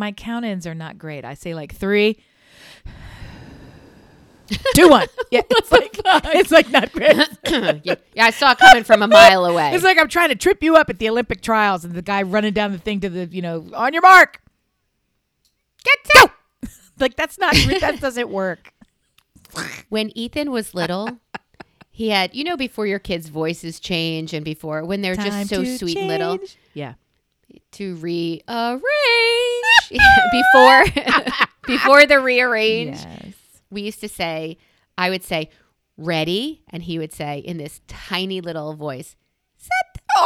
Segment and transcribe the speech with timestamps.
[0.00, 1.24] my count ins are not great.
[1.24, 2.18] I say like three,
[4.74, 5.06] two, one.
[5.30, 6.00] Yeah, it's like
[6.34, 7.16] it's like not great.
[7.84, 9.72] yeah, yeah, I saw it coming from a mile away.
[9.72, 12.22] It's like I'm trying to trip you up at the Olympic trials, and the guy
[12.22, 14.42] running down the thing to the you know on your mark,
[15.84, 16.68] get go.
[16.98, 18.72] like that's not that doesn't work.
[19.88, 21.08] when Ethan was little,
[21.92, 25.50] he had you know before your kids' voices change and before when they're Time just
[25.50, 26.38] so to sweet and little.
[26.74, 26.94] Yeah.
[27.72, 28.82] to rearrange
[30.32, 30.84] before
[31.66, 32.98] before the rearrange.
[32.98, 33.34] Yes.
[33.70, 34.58] We used to say,
[34.98, 35.50] I would say,
[35.96, 39.16] ready, and he would say in this tiny little voice,
[39.56, 40.02] set.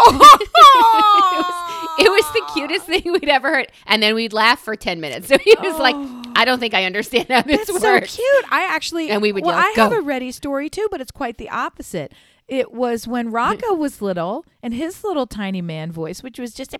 [1.98, 3.72] it was the cutest thing we'd ever heard.
[3.86, 5.28] And then we'd laugh for 10 minutes.
[5.28, 6.22] So he was like, oh.
[6.34, 8.44] I don't think I understand how this That's so cute.
[8.50, 11.10] I actually And we would well, yell, I have a ready story too, but it's
[11.10, 12.12] quite the opposite.
[12.46, 16.74] It was when Rocco was little and his little tiny man voice, which was just
[16.74, 16.78] a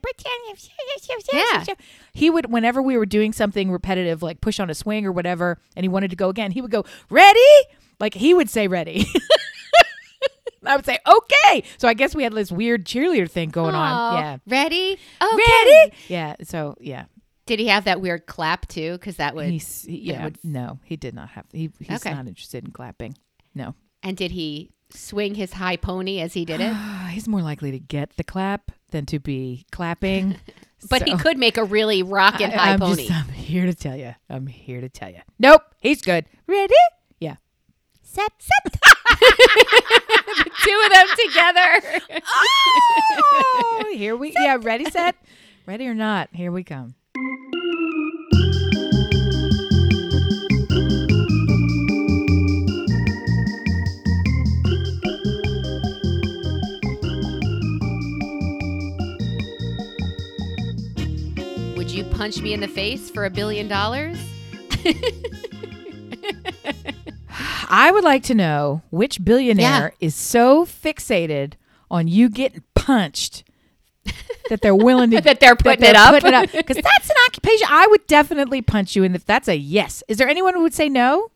[1.32, 1.64] Yeah.
[2.12, 5.59] He would whenever we were doing something repetitive, like push on a swing or whatever,
[5.74, 7.38] and he wanted to go again, he would go, Ready?
[7.98, 9.06] Like he would say ready.
[10.66, 11.62] I would say, Okay.
[11.78, 14.16] So I guess we had this weird cheerleader thing going on.
[14.18, 14.37] Yeah.
[14.46, 14.99] Ready?
[15.23, 15.37] Okay.
[15.65, 15.93] Ready?
[16.09, 16.37] Yeah.
[16.43, 17.04] So yeah.
[17.46, 18.93] Did he have that weird clap too?
[18.93, 19.51] Because that would.
[19.51, 20.24] He's he, yeah.
[20.24, 22.15] would- no, he did not have he, he's Okay.
[22.15, 23.15] not interested in clapping.
[23.54, 23.74] No.
[24.02, 26.73] and did he swing his high pony as he did it?
[27.10, 30.37] he's more likely to get the clap than to be clapping.
[30.90, 33.07] But he could make a really rockin' I- high I'm pony.
[33.07, 34.15] Just, I'm here to tell you.
[34.29, 35.21] I'm here to tell you.
[35.38, 36.27] Nope, he's good.
[36.46, 36.74] Ready?
[37.21, 37.37] Yeah.
[38.02, 38.80] set, set.
[40.62, 42.21] Two of them together.
[43.27, 44.32] Oh, here we.
[44.38, 45.16] Yeah, ready, set,
[45.66, 46.29] ready or not?
[46.32, 46.95] Here we come.
[61.95, 64.19] You punch me in the face for a billion dollars?
[67.69, 71.54] I would like to know which billionaire is so fixated
[71.91, 73.44] on you getting punched
[74.49, 76.12] that they're willing to That they're putting it up?
[76.22, 77.66] because that's an occupation.
[77.71, 80.75] I would definitely punch you, and if that's a yes, is there anyone who would
[80.75, 81.31] say no?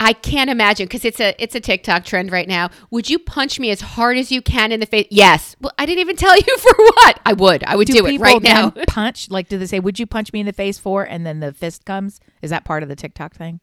[0.00, 2.70] I can't imagine because it's a it's a TikTok trend right now.
[2.90, 5.06] Would you punch me as hard as you can in the face?
[5.10, 5.56] Yes.
[5.60, 7.20] Well, I didn't even tell you for what.
[7.24, 7.64] I would.
[7.64, 8.70] I would do, it right now.
[8.88, 11.40] punch like do they say would you punch me in the face for and then
[11.40, 13.60] the fist comes is that part of the tiktok thing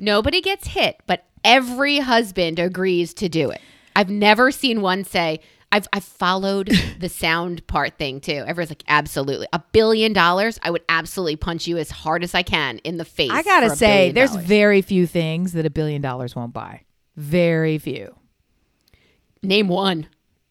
[0.00, 3.60] Nobody gets hit, but every husband agrees to do it.
[3.94, 5.40] I've never seen one say,
[5.72, 6.66] I've, I've followed
[6.98, 8.44] the sound part thing too.
[8.46, 9.46] Everyone's like, absolutely.
[9.52, 13.04] A billion dollars, I would absolutely punch you as hard as I can in the
[13.04, 13.30] face.
[13.30, 14.46] i gotta say there's dollars.
[14.46, 16.82] very few things that a billion dollars won't buy
[17.16, 18.14] very few
[19.42, 20.06] name one.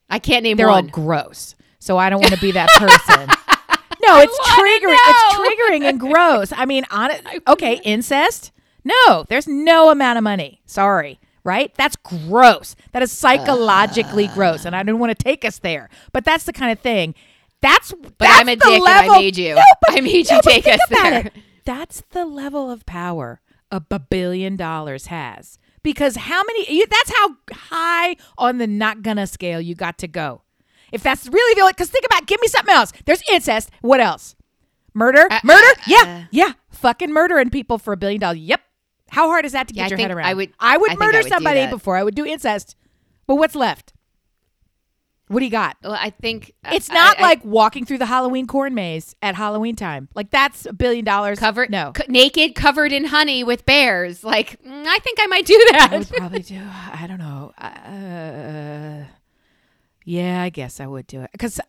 [0.09, 0.57] I can't name one.
[0.57, 3.27] they're all gross so i don't want to be that person
[4.03, 8.51] no it's triggering it's triggering and gross i mean on it okay incest
[8.83, 14.75] no there's no amount of money sorry right that's gross that is psychologically gross and
[14.75, 17.15] i don't want to take us there but that's the kind of thing
[17.61, 19.55] that's But that's I'm a the dick and I level, made you.
[19.55, 21.25] No, but, I made you no, take us there.
[21.27, 21.33] it.
[21.65, 23.41] That's the level of power
[23.71, 25.59] a billion dollars has.
[25.83, 26.73] Because how many?
[26.73, 30.41] You, that's how high on the not gonna scale you got to go.
[30.91, 32.91] If that's really the only, because think about, give me something else.
[33.05, 33.69] There's incest.
[33.81, 34.35] What else?
[34.93, 35.27] Murder?
[35.29, 35.67] Uh, murder?
[35.67, 36.53] uh, yeah, yeah.
[36.69, 38.39] Fucking murdering people for a billion dollars.
[38.39, 38.61] Yep.
[39.11, 40.25] How hard is that to Yeah, get I your head around?
[40.27, 42.75] I would- I would I think I murder would somebody before I would do incest.
[43.27, 43.93] But what's left?
[45.27, 45.77] What do you got?
[45.83, 50.09] Well, I think It's not like walking through the Halloween corn maze at Halloween time.
[50.15, 51.37] Like that's a billion dollars.
[51.37, 54.23] covered No, c- naked, covered in honey with bears.
[54.23, 55.89] Like, mm, I think I might do that.
[55.93, 56.59] I would probably do.
[56.59, 57.53] I don't know.
[57.59, 59.05] Uh,
[60.03, 61.59] yeah, I guess I would do it because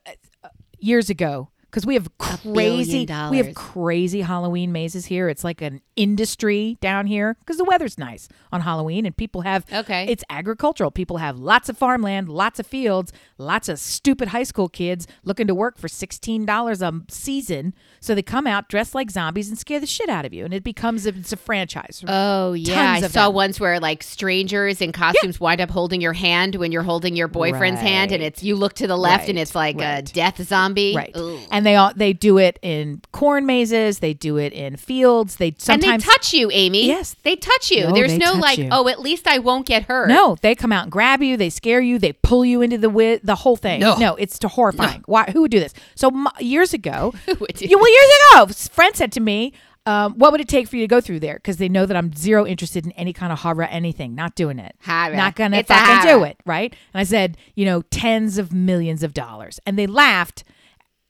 [0.78, 1.50] years ago.
[1.70, 5.28] Because we have crazy, we have crazy Halloween mazes here.
[5.28, 9.64] It's like an industry down here because the weather's nice on Halloween, and people have
[9.72, 10.06] Okay.
[10.08, 10.90] It's agricultural.
[10.90, 15.46] People have lots of farmland, lots of fields, lots of stupid high school kids looking
[15.46, 17.72] to work for sixteen dollars a season.
[18.00, 20.52] So they come out dressed like zombies and scare the shit out of you, and
[20.52, 22.02] it becomes a, it's a franchise.
[22.08, 23.34] Oh yeah, Tons I saw them.
[23.34, 27.28] ones where like strangers in costumes wind up holding your hand when you're holding your
[27.28, 30.94] boyfriend's hand, and it's you look to the left and it's like a death zombie,
[30.96, 31.14] Right.
[31.60, 35.48] And they all they do it in corn mazes, they do it in fields, they
[35.48, 36.86] And sometimes they touch you, Amy.
[36.86, 37.16] Yes.
[37.22, 37.88] they touch you.
[37.88, 38.68] No, There's no like, you.
[38.72, 40.08] oh, at least I won't get hurt.
[40.08, 42.88] No, they come out and grab you, they scare you, they pull you into the
[42.88, 43.80] wi- the whole thing.
[43.80, 43.96] No.
[43.96, 45.02] no it's to horrifying.
[45.04, 45.74] Why who would do this?
[45.94, 49.52] So m- years ago, would do Yeah, well years ago, a friend said to me,
[49.86, 51.34] um, what would it take for you to go through there?
[51.34, 54.14] Because they know that I'm zero interested in any kind of horror, anything.
[54.14, 54.76] Not doing it.
[54.84, 55.14] Horror.
[55.16, 56.38] Not gonna It's fucking do it.
[56.46, 56.74] Right?
[56.94, 59.58] And I said, you know, tens of millions of dollars.
[59.66, 60.44] And they laughed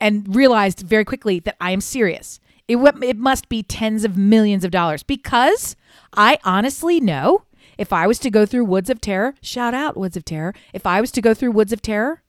[0.01, 2.41] and realized very quickly that I am serious.
[2.69, 5.77] It w- it must be tens of millions of dollars because
[6.15, 7.45] I honestly know
[7.79, 10.55] if I was to go through Woods of Terror, shout out Woods of Terror.
[10.73, 12.23] If I was to go through Woods of Terror,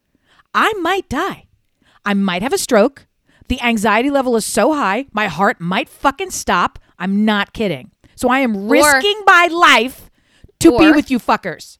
[0.53, 1.47] I might die.
[2.05, 3.05] I might have a stroke.
[3.47, 6.79] The anxiety level is so high, my heart might fucking stop.
[6.97, 7.91] I'm not kidding.
[8.15, 10.09] So I am risking my life
[10.59, 11.77] to be with you fuckers.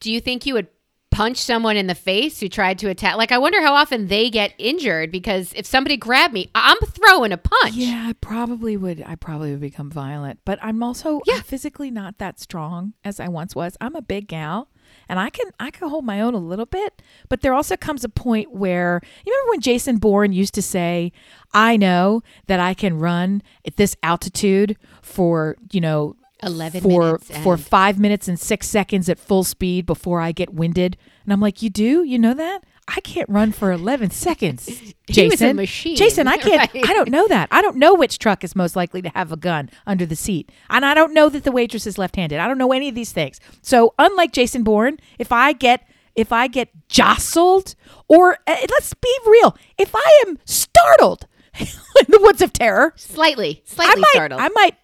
[0.00, 0.68] Do you think you would
[1.16, 3.16] punch someone in the face who tried to attack?
[3.16, 7.32] Like, I wonder how often they get injured because if somebody grabbed me, I'm throwing
[7.32, 7.74] a punch.
[7.74, 9.02] Yeah, I probably would.
[9.06, 11.36] I probably would become violent, but I'm also Yeah.
[11.36, 13.76] I'm physically not that strong as I once was.
[13.80, 14.68] I'm a big gal,
[15.08, 17.00] and I can I can hold my own a little bit.
[17.28, 21.12] But there also comes a point where you remember when Jason Bourne used to say,
[21.54, 27.56] "I know that I can run at this altitude for you know." 11 for for
[27.56, 31.62] five minutes and six seconds at full speed before I get winded, and I'm like,
[31.62, 32.64] you do, you know that?
[32.88, 35.56] I can't run for 11 seconds, He was a Jason.
[35.56, 36.72] machine, Jason, I can't.
[36.72, 36.88] right?
[36.88, 37.48] I don't know that.
[37.50, 40.52] I don't know which truck is most likely to have a gun under the seat.
[40.70, 42.38] And I don't know that the waitress is left-handed.
[42.38, 43.40] I don't know any of these things.
[43.60, 47.74] So, unlike Jason Bourne, if I get if I get jostled
[48.08, 51.26] or uh, let's be real, if I am startled
[51.58, 51.66] in
[52.08, 54.40] the woods of terror, Slightly, I slightly might startled.
[54.40, 54.76] I might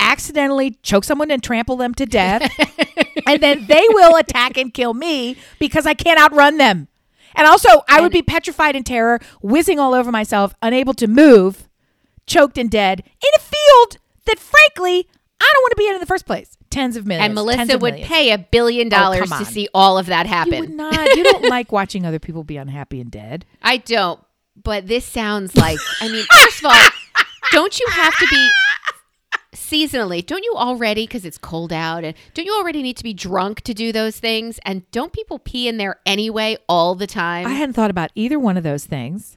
[0.00, 2.50] accidentally choke someone and trample them to death.
[3.26, 6.88] and then they will attack and kill me because I can't outrun them.
[7.34, 11.68] And also, I would be petrified in terror, whizzing all over myself, unable to move,
[12.26, 15.06] choked and dead in a field that, frankly,
[15.40, 16.56] I don't want to be in in the first place.
[16.70, 17.26] Tens of millions.
[17.26, 18.08] and Melissa would millions.
[18.08, 20.54] pay a billion oh, dollars come to see all of that happen.
[20.54, 21.16] You would not.
[21.16, 23.46] You don't like watching other people be unhappy and dead.
[23.62, 24.20] I don't.
[24.62, 26.88] But this sounds like, I mean, first of all,
[27.52, 28.50] don't you have to be
[29.68, 30.24] seasonally?
[30.24, 33.60] Don't you already, because it's cold out, and don't you already need to be drunk
[33.62, 34.58] to do those things?
[34.64, 37.46] And don't people pee in there anyway all the time?
[37.46, 39.36] I hadn't thought about either one of those things.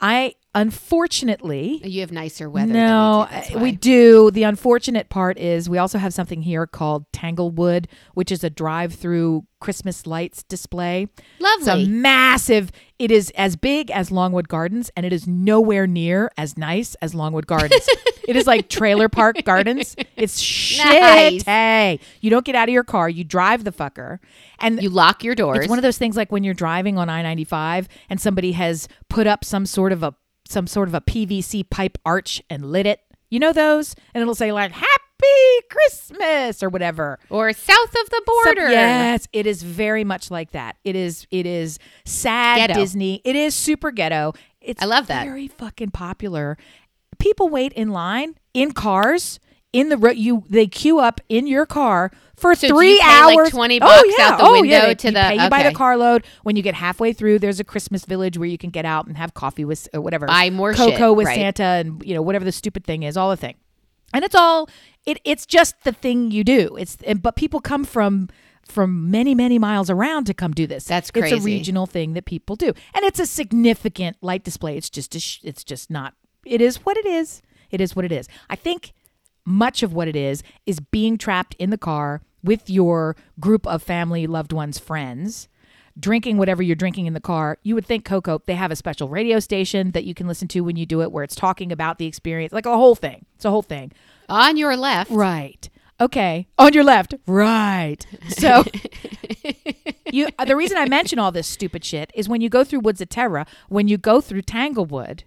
[0.00, 2.72] I unfortunately you have nicer weather.
[2.72, 4.30] No, than we do, uh, we do.
[4.32, 9.46] The unfortunate part is we also have something here called Tanglewood, which is a drive-through
[9.60, 11.06] Christmas lights display.
[11.38, 12.72] Lovely it's a massive.
[13.02, 17.16] It is as big as Longwood Gardens, and it is nowhere near as nice as
[17.16, 17.84] Longwood Gardens.
[18.28, 19.96] it is like trailer park gardens.
[20.14, 20.86] It's shit.
[20.86, 21.42] Nice.
[21.42, 23.08] Hey, you don't get out of your car.
[23.08, 24.20] You drive the fucker,
[24.60, 25.58] and You lock your doors.
[25.64, 29.26] it's one of those things like when you're driving on I-95 and somebody has put
[29.26, 30.14] up some sort of a
[30.48, 33.00] some sort of a PVC pipe arch and lit it.
[33.30, 33.96] You know those?
[34.14, 35.01] And it'll say like happy
[35.70, 37.18] Christmas or whatever.
[37.30, 38.70] or south of the border.
[38.70, 40.76] yes, it is very much like that.
[40.84, 42.74] It is it is sad Ghetto.
[42.74, 43.20] Disney.
[43.24, 44.34] It is super ghetto.
[44.60, 45.24] It's I love that.
[45.24, 46.56] Very fucking popular.
[47.18, 49.38] People wait in line in cars
[49.72, 53.24] in the road you they queue up in your car for So three you pay,
[53.24, 53.50] like, hours.
[53.50, 54.28] 20 oh, bucks yeah.
[54.28, 54.86] out the oh, window yeah.
[54.86, 55.68] They- to you the- pay you by okay.
[55.70, 56.24] the carload.
[56.42, 59.16] When you get halfway through, there's a Christmas village where you can get out and
[59.16, 60.26] have coffee with or whatever.
[60.26, 61.36] Buy more cocoa shit, with right.
[61.36, 63.54] Santa and you know whatever the stupid thing is, all the thing.
[64.12, 64.68] And it's all
[65.06, 65.20] it.
[65.24, 66.76] It's just the thing you do.
[66.76, 68.28] It's but people come from
[68.66, 70.84] from many many miles around to come do this.
[70.84, 71.36] That's crazy.
[71.36, 74.76] It's a regional thing that people do, and it's a significant light display.
[74.76, 76.14] It's just a sh- it's just not.
[76.44, 77.42] It is what it is.
[77.70, 78.28] It is what it is.
[78.50, 78.92] I think
[79.44, 83.82] much of what it is is being trapped in the car with your group of
[83.82, 85.48] family, loved ones, friends,
[85.98, 87.58] drinking whatever you're drinking in the car.
[87.62, 90.60] You would think Coco, they have a special radio station that you can listen to
[90.60, 93.26] when you do it where it's talking about the experience, like a whole thing.
[93.36, 93.92] It's a whole thing.
[94.28, 95.10] On your left.
[95.10, 95.68] Right.
[96.00, 96.48] Okay.
[96.58, 97.14] On your left.
[97.26, 98.04] Right.
[98.28, 98.64] So
[100.10, 103.00] you the reason I mention all this stupid shit is when you go through Woods
[103.00, 105.24] of Terror, when you go through Tanglewood,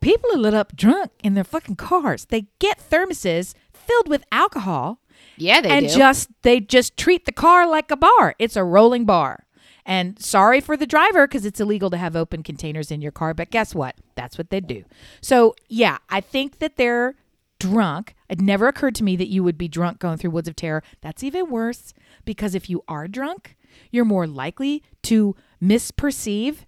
[0.00, 2.26] people are lit up drunk in their fucking cars.
[2.26, 5.00] They get thermoses filled with alcohol
[5.36, 5.74] Yeah, they do.
[5.74, 5.94] and do.
[5.96, 8.34] just they just treat the car like a bar.
[8.38, 9.44] It's a rolling bar.
[9.84, 13.34] And sorry for the driver because it's illegal to have open containers in your car,
[13.34, 13.96] but guess what?
[14.14, 14.84] That's what they do.
[15.20, 17.14] So yeah, I think that they're
[17.58, 18.14] drunk.
[18.28, 20.82] It never occurred to me that you would be drunk going through Woods of Terror.
[21.00, 23.56] That's even worse because if you are drunk,
[23.90, 26.58] you're more likely to misperceive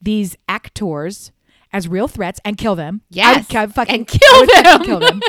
[0.00, 1.30] these actors
[1.72, 3.02] as real threats and kill them.
[3.02, 4.84] I would Yes, ki- fucking and kill I would fucking them.
[4.86, 5.20] Kill them.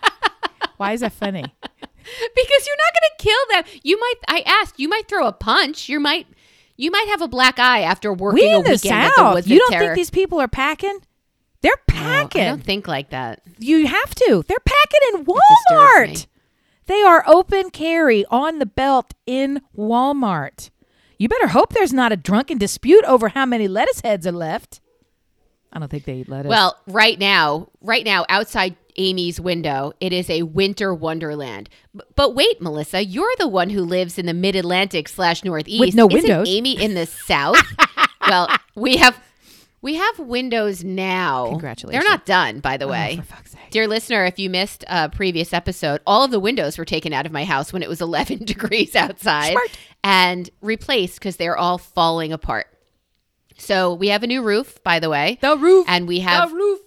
[0.76, 1.42] Why is that funny?
[1.62, 3.80] because you're not going to kill them.
[3.82, 4.14] You might.
[4.28, 4.78] I asked.
[4.78, 5.88] You might throw a punch.
[5.88, 6.26] You might.
[6.76, 9.14] You might have a black eye after working we a in the weekend at the
[9.14, 9.46] South.
[9.46, 9.84] You don't Terror.
[9.84, 10.98] think these people are packing?
[11.62, 12.42] They're packing.
[12.42, 13.42] I don't think like that.
[13.58, 14.44] you have to.
[14.46, 15.24] They're packing in.
[15.24, 16.26] Walmart.
[16.86, 20.70] They are open carry on the belt in Walmart.
[21.18, 24.80] You better hope there's not a drunken dispute over how many lettuce heads are left.
[25.72, 26.50] I don't think they eat lettuce.
[26.50, 31.68] Well, right now, right now, outside Amy's window, it is a winter wonderland.
[31.94, 35.80] B- But wait, Melissa, you're the one who lives in the Mid Atlantic slash Northeast
[35.80, 36.48] With no Isn't windows.
[36.48, 37.56] Amy in the South.
[38.28, 39.18] well, we have
[39.82, 41.50] We have windows now.
[41.50, 42.02] Congratulations.
[42.04, 43.16] They're not done, by the oh, way.
[43.18, 43.60] Oh, for fuck's sake.
[43.70, 47.26] Dear listener, if you missed a previous episode, all of the windows were taken out
[47.26, 49.78] of my house when it was 11 degrees outside Smart.
[50.02, 52.66] and replaced because they're all falling apart.
[53.58, 55.38] So we have a new roof, by the way.
[55.40, 55.86] The roof.
[55.88, 56.80] And we have the roof.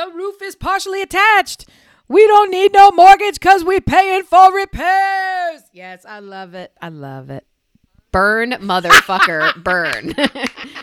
[0.00, 1.68] The roof is partially attached.
[2.08, 5.60] We don't need no mortgage because we paying for repairs.
[5.74, 6.72] Yes, I love it.
[6.80, 7.44] I love it.
[8.10, 10.14] burn motherfucker burn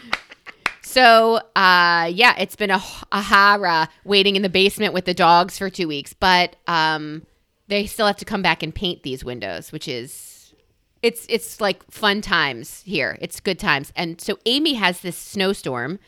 [0.84, 2.80] so uh yeah it's been a,
[3.12, 7.26] a hara waiting in the basement with the dogs for two weeks but um
[7.68, 10.54] they still have to come back and paint these windows which is
[11.02, 16.00] it's it's like fun times here it's good times and so amy has this snowstorm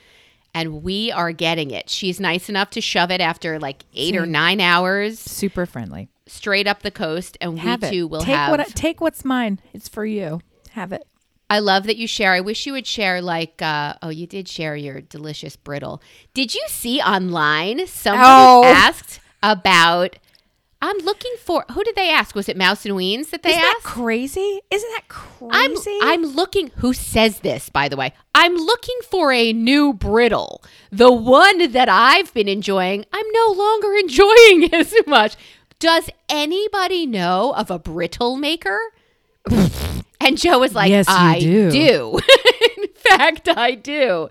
[0.59, 4.25] and we are getting it she's nice enough to shove it after like eight or
[4.25, 6.09] nine hours Super friendly.
[6.27, 7.91] straight up the coast and Have we it.
[7.91, 9.59] too will take have what I, take what's mine.
[9.73, 10.41] It's for you.
[10.71, 11.05] Have it.
[11.51, 12.33] I love that you share.
[12.33, 16.01] I wish you would share like uh oh you did share your delicious brittle.
[16.35, 18.63] Did you see online someone Oh.
[18.65, 20.17] asked about
[20.81, 22.35] I'm looking for who did they ask?
[22.35, 23.59] Was it Mouse and Weens that they asked?
[23.59, 24.61] Isn't that crazy?
[24.71, 25.03] Isn't that
[25.51, 25.99] I'm crazy?
[26.01, 28.13] I'm looking who says this by the way.
[28.33, 30.63] I'm looking for a new brittle.
[30.91, 35.35] The one that I've been enjoying, I'm no longer enjoying as much.
[35.79, 38.79] Does anybody know of a brittle maker?
[40.21, 42.19] and Joe was like, Yes, I do." do.
[42.77, 44.29] In fact, I do.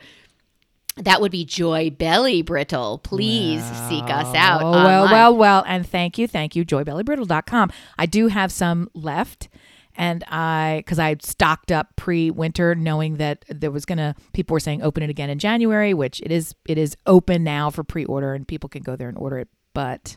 [1.04, 2.98] That would be Joy Belly Brittle.
[2.98, 4.62] Please seek us out.
[4.62, 5.12] Oh, well, online.
[5.12, 5.64] well, well.
[5.66, 7.70] And thank you, thank you, joybellybrittle.com.
[7.98, 9.48] I do have some left.
[9.94, 14.80] And I, because I stocked up pre-winter, knowing that there was gonna, people were saying
[14.80, 18.46] open it again in January, which it is, it is open now for pre-order, and
[18.46, 19.48] people can go there and order it.
[19.74, 20.16] But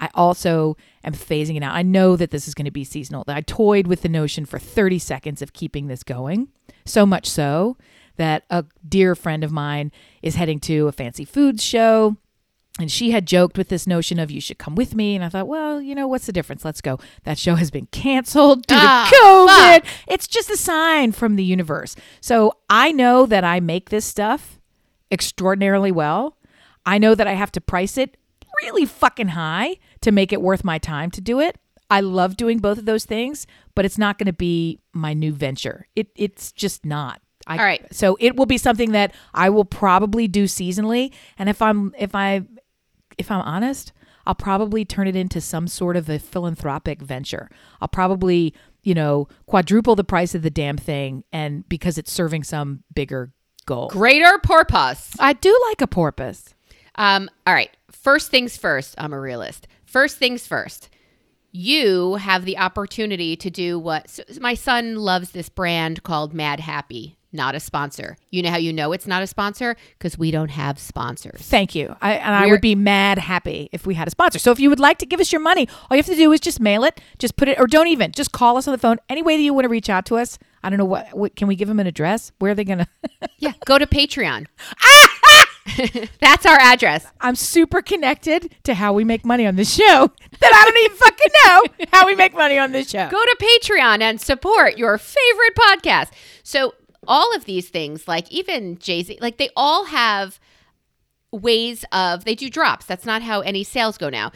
[0.00, 1.74] I also am phasing it out.
[1.74, 3.24] I know that this is going to be seasonal.
[3.28, 6.48] I toyed with the notion for 30 seconds of keeping this going,
[6.86, 7.76] so much so
[8.20, 12.18] that a dear friend of mine is heading to a fancy foods show.
[12.78, 15.14] And she had joked with this notion of you should come with me.
[15.14, 16.62] And I thought, well, you know, what's the difference?
[16.62, 16.98] Let's go.
[17.24, 19.90] That show has been canceled due Ah, to COVID.
[20.06, 21.96] It's just a sign from the universe.
[22.20, 24.60] So I know that I make this stuff
[25.10, 26.36] extraordinarily well.
[26.84, 28.18] I know that I have to price it
[28.62, 31.56] really fucking high to make it worth my time to do it.
[31.90, 35.32] I love doing both of those things, but it's not going to be my new
[35.32, 35.88] venture.
[35.96, 37.20] It it's just not.
[37.50, 37.86] I, All right.
[37.92, 42.14] So it will be something that I will probably do seasonally, and if I'm if
[42.14, 42.42] I
[43.18, 43.92] if I'm honest,
[44.26, 47.50] I'll probably turn it into some sort of a philanthropic venture.
[47.80, 52.44] I'll probably, you know, quadruple the price of the damn thing and because it's serving
[52.44, 53.32] some bigger
[53.66, 53.88] goal.
[53.88, 55.16] Greater porpoise.
[55.18, 56.54] I do like a porpoise.
[56.96, 57.70] Um, all right.
[57.90, 59.66] First things first, I'm a realist.
[59.84, 60.88] First things first.
[61.52, 66.60] You have the opportunity to do what so my son loves this brand called Mad
[66.60, 68.16] Happy, not a sponsor.
[68.30, 69.76] You know how you know it's not a sponsor?
[69.98, 71.40] Because we don't have sponsors.
[71.42, 71.94] Thank you.
[72.00, 74.38] I, and I We're- would be mad happy if we had a sponsor.
[74.38, 76.32] So if you would like to give us your money, all you have to do
[76.32, 78.78] is just mail it, just put it, or don't even, just call us on the
[78.78, 78.98] phone.
[79.08, 80.38] Any way that you want to reach out to us.
[80.62, 82.32] I don't know what, what can we give them an address?
[82.38, 82.86] Where are they going to?
[83.38, 84.46] Yeah, go to Patreon.
[86.20, 87.06] That's our address.
[87.20, 90.10] I'm super connected to how we make money on this show
[90.40, 93.08] that I don't even fucking know how we make money on this show.
[93.08, 96.08] Go to Patreon and support your favorite podcast.
[96.42, 96.74] So
[97.06, 100.38] all of these things, like even Jay Z, like they all have
[101.32, 102.86] ways of they do drops.
[102.86, 104.32] That's not how any sales go now.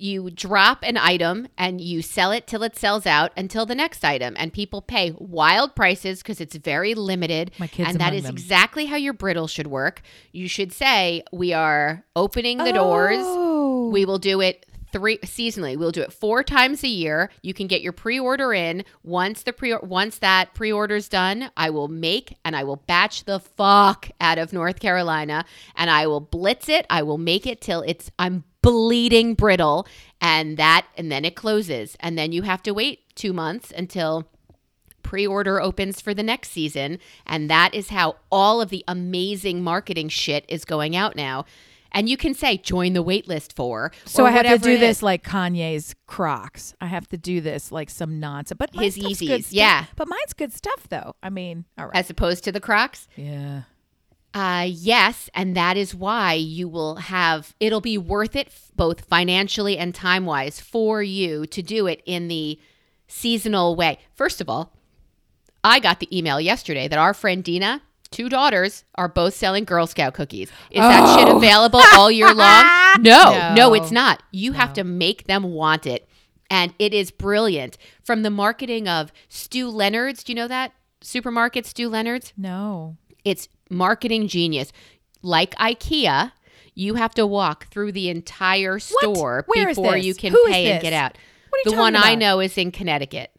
[0.00, 4.04] You drop an item and you sell it till it sells out until the next
[4.04, 7.50] item, and people pay wild prices because it's very limited.
[7.58, 8.32] My kid's and that is them.
[8.32, 10.02] exactly how your brittle should work.
[10.30, 13.88] You should say, "We are opening the doors." Oh.
[13.88, 15.76] We will do it three seasonally.
[15.76, 17.30] We'll do it four times a year.
[17.42, 21.50] You can get your pre-order in once the pre once that pre-order's done.
[21.56, 25.44] I will make and I will batch the fuck out of North Carolina
[25.76, 26.86] and I will blitz it.
[26.90, 29.86] I will make it till it's I'm bleeding brittle
[30.20, 34.28] and that and then it closes and then you have to wait 2 months until
[35.02, 40.08] pre-order opens for the next season and that is how all of the amazing marketing
[40.08, 41.44] shit is going out now
[41.92, 45.02] and you can say join the wait list for So I have to do this
[45.02, 46.74] like Kanye's Crocs.
[46.80, 48.58] I have to do this like some nonsense.
[48.58, 49.86] But His Yeezys, yeah.
[49.96, 51.14] But mine's good stuff though.
[51.22, 51.96] I mean, all right.
[51.96, 53.62] as opposed to the crocs yeah.
[54.34, 59.02] uh yes and that is why you will have it'll be worth it f- both
[59.02, 62.58] financially and time wise for you to do it in the
[63.06, 64.72] seasonal way first of all
[65.64, 67.80] i got the email yesterday that our friend dina
[68.10, 71.36] two daughters are both selling girl scout cookies is that shit Oh.
[71.36, 72.64] available all year long
[73.00, 73.74] no no, No.
[73.74, 76.08] it's not you have to make them want it
[76.50, 81.66] and it is brilliant from the marketing of stew leonard's do you know that supermarket
[81.66, 82.96] stew leonard's No.
[83.24, 84.72] it's marketing genius.
[85.20, 86.32] like IKEA,
[86.74, 90.92] you have to walk through the entire store before you can Who pay and get
[90.94, 91.18] out.
[91.50, 93.30] What are you the one talking I know is in Connecticut,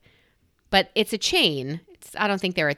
[0.69, 1.79] but it's a chain.
[1.87, 2.75] It's, I don't think there are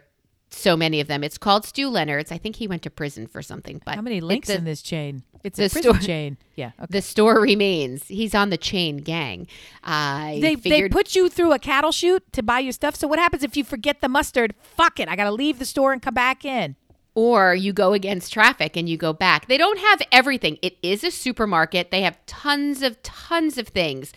[0.54, 1.24] so many of them.
[1.24, 2.32] It's called Stew Leonard's.
[2.32, 3.82] I think he went to prison for something.
[3.86, 5.24] But How many links in this chain?
[5.44, 6.38] It's the a prison store- chain.
[6.56, 6.72] Yeah.
[6.80, 6.88] Okay.
[6.90, 8.08] the store remains.
[8.08, 9.48] He's on the chain gang.
[9.84, 12.96] I They, they put you through a cattle chute to buy your stuff.
[12.96, 14.54] So what happens if you forget the mustard?
[14.62, 15.08] Fuck it.
[15.10, 16.76] I got to leave the store and come back in.
[17.16, 19.48] or you go against traffic and you go back.
[19.48, 20.58] They don't have everything.
[20.62, 21.92] It is a supermarket.
[21.92, 24.14] They have tons of tons of things.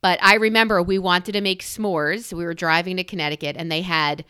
[0.00, 2.32] But I remember we wanted to make s'mores.
[2.32, 4.24] We were driving to Connecticut and they had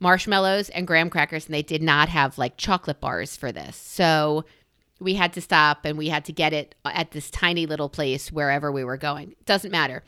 [0.00, 3.76] marshmallows and graham crackers and they did not have like chocolate bars for this.
[3.76, 4.44] So
[4.98, 8.32] we had to stop and we had to get it at this tiny little place
[8.32, 9.34] wherever we were going.
[9.46, 10.02] Doesn't matter.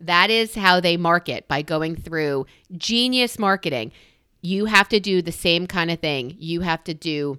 [0.00, 3.92] That is how they market by going through genius marketing.
[4.42, 6.36] You have to do the same kind of thing.
[6.38, 7.38] You have to do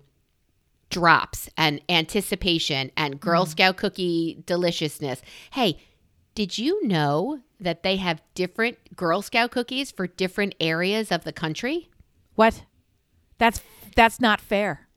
[0.90, 3.50] drops and anticipation and Girl mm.
[3.50, 5.22] Scout cookie deliciousness.
[5.52, 5.80] Hey,
[6.34, 11.34] did you know that they have different Girl Scout cookies for different areas of the
[11.34, 11.90] country?
[12.38, 12.64] What?
[13.40, 13.62] That's
[13.96, 14.88] that's not fair.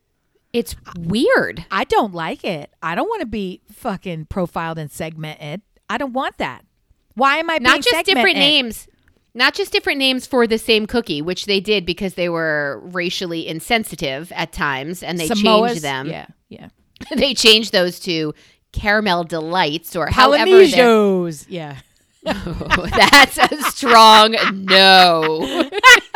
[0.53, 1.65] It's weird.
[1.71, 2.71] I don't like it.
[2.83, 5.63] I don't want to be fucking profiled and segmented.
[5.89, 6.67] I don't want that.
[7.15, 8.87] Why am I being Not just different names.
[9.33, 13.49] Not just different names for the same cookie, which they did because they were racially
[13.49, 15.69] insensitive at times and they Samoas?
[15.69, 16.09] changed them.
[16.09, 16.69] Yeah, yeah.
[17.17, 18.35] they changed those to
[18.73, 21.47] caramel delights or however Polynesios.
[21.49, 21.77] Yeah.
[22.23, 25.71] That's a strong no.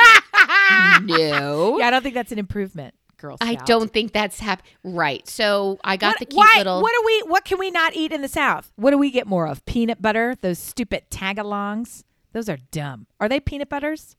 [1.03, 1.79] no.
[1.79, 3.49] Yeah, I don't think that's an improvement, Girl Scout.
[3.49, 5.27] I don't think that's hap- right.
[5.29, 6.83] So I got What, the cute why, little.
[6.83, 7.23] What do we?
[7.31, 8.73] What can we not eat in the South?
[8.77, 9.65] What do we get more of?
[9.67, 10.37] Peanut butter.
[10.41, 12.05] Those stupid tagalongs.
[12.33, 13.07] Those are dumb.
[13.21, 14.17] Are they peanut butters?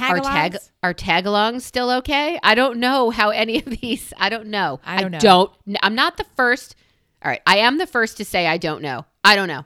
[0.00, 0.22] are Tagalongs.
[0.22, 2.38] tag are tagalongs still okay?
[2.42, 4.12] I don't know how any of these.
[4.16, 4.80] I don't know.
[4.84, 5.18] I don't know.
[5.18, 5.52] don't.
[5.82, 6.76] I'm not the first.
[7.22, 9.04] All right, I am the first to say I don't know.
[9.22, 9.64] I don't know.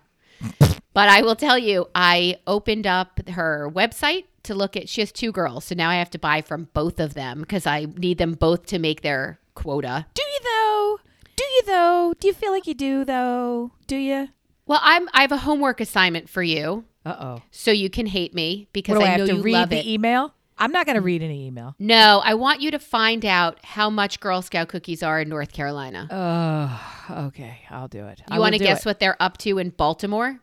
[0.93, 4.89] But I will tell you, I opened up her website to look at.
[4.89, 7.67] She has two girls, so now I have to buy from both of them because
[7.67, 10.07] I need them both to make their quota.
[10.15, 10.99] do you though?
[11.37, 12.15] Do you though?
[12.19, 13.71] Do you feel like you do though?
[13.87, 14.29] Do you?
[14.67, 15.09] Well, I'm.
[15.13, 17.43] I have a homework assignment for you, Uh oh.
[17.51, 19.53] so you can hate me because What do I, I, know have to you read
[19.53, 19.87] love the it.
[19.87, 20.33] email?
[20.59, 21.75] I'm not going to read any email.
[21.79, 25.53] no, I want you to find out how much Girl Scout cookies are in North
[25.53, 26.09] Carolina.
[26.11, 27.59] Oh, okay.
[27.69, 28.23] I'll do it.
[28.33, 30.41] you want to guess what they're up to in Baltimore?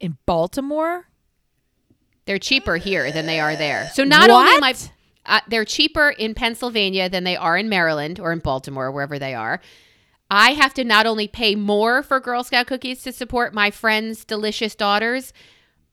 [0.00, 1.06] in Baltimore?
[2.26, 3.90] They're cheaper here than they are there.
[3.94, 4.74] So not only am I,
[5.26, 9.34] uh, they're cheaper in Pennsylvania than they are in Maryland or in Baltimore, wherever they
[9.34, 9.60] are.
[10.30, 14.24] I have to not only pay more for Girl Scout cookies to support my friends'
[14.24, 15.32] delicious daughters,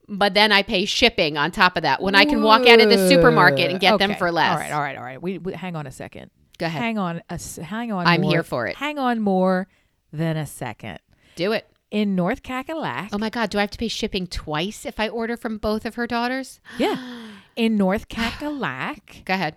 [0.08, 2.90] but then I pay shipping on top of that when I can walk out of
[2.90, 4.52] the supermarket and get them for less.
[4.52, 5.22] All right, all right, all right.
[5.22, 6.30] We, we hang on a second.
[6.60, 6.82] Go ahead.
[6.82, 8.06] Hang on, a, s- hang on.
[8.08, 8.76] I'm more- here for it.
[8.76, 9.68] Hang on more
[10.14, 11.00] than a second.
[11.36, 11.68] Do it.
[11.90, 15.08] In North Cackalack, Oh my God, do I have to pay shipping twice if I
[15.08, 16.60] order from both of her daughters?
[16.78, 19.56] yeah, in North Cackalack, Go ahead.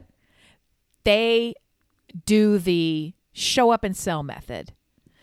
[1.05, 1.55] they
[2.27, 4.73] do the show up and sell method.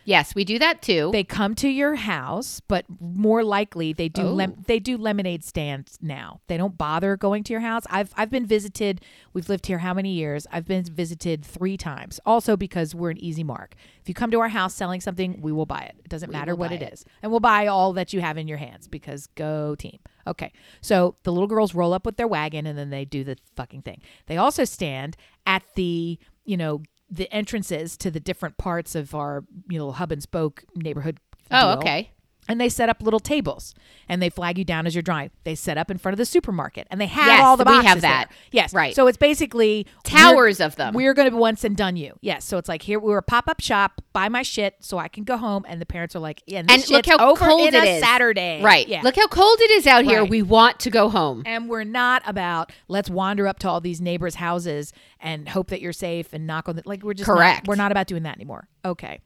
[0.08, 1.10] Yes, we do that too.
[1.12, 4.64] They come to your house, but more likely they do lem- Oh.
[4.66, 6.40] they do lemonade stands now.
[6.48, 7.84] They don't bother going to your house.
[7.90, 9.02] I've I've been visited.
[9.34, 10.48] We've lived here how many years?
[10.50, 12.22] I've been visited three times.
[12.26, 13.76] Also because we're an easy mark.
[14.02, 15.96] If you come to our house selling something, we will buy it.
[16.06, 16.94] It doesn't matter what it it.
[16.94, 20.00] is, and we'll buy all that you have in your hands because go team.
[20.26, 23.36] Okay, so the little girls roll up with their wagon and then they do the
[23.58, 24.02] fucking thing.
[24.28, 29.44] They also stand at the you know the entrances to the different parts of our
[29.70, 31.20] you know hub and spoke neighborhood
[31.52, 31.78] oh, deal.
[31.80, 32.12] okay.
[32.48, 33.76] And they set up little tables
[34.08, 35.32] and they flag you down as you're driving.
[35.44, 37.72] They set up in front of the supermarket and they have Yes, all the we
[37.72, 38.30] boxes have that.
[38.30, 38.38] there.
[38.52, 38.74] Yes.
[38.74, 38.96] Right.
[38.96, 40.94] So it's basically Towers of them.
[40.94, 42.18] We're going to once and done you.
[42.22, 42.46] Yes.
[42.46, 45.24] So it's like here we're a pop up shop, buy my shit so I can
[45.26, 45.66] go home.
[45.68, 48.02] And the parents are like, yeah, and, And look how cold it a is.
[48.04, 48.62] Saturday.
[48.64, 48.88] Right.
[48.88, 49.02] Yeah.
[49.04, 50.22] Look how cold it is out here.
[50.22, 50.30] Right.
[50.30, 51.44] We want to go home.
[51.46, 55.82] and we're not about let's wander up to all these neighbors' houses and hope that
[55.82, 57.68] you're safe and knock on the like we're just not- Correct.
[57.68, 58.68] we're not about doing that anymore.
[58.86, 59.20] Okay.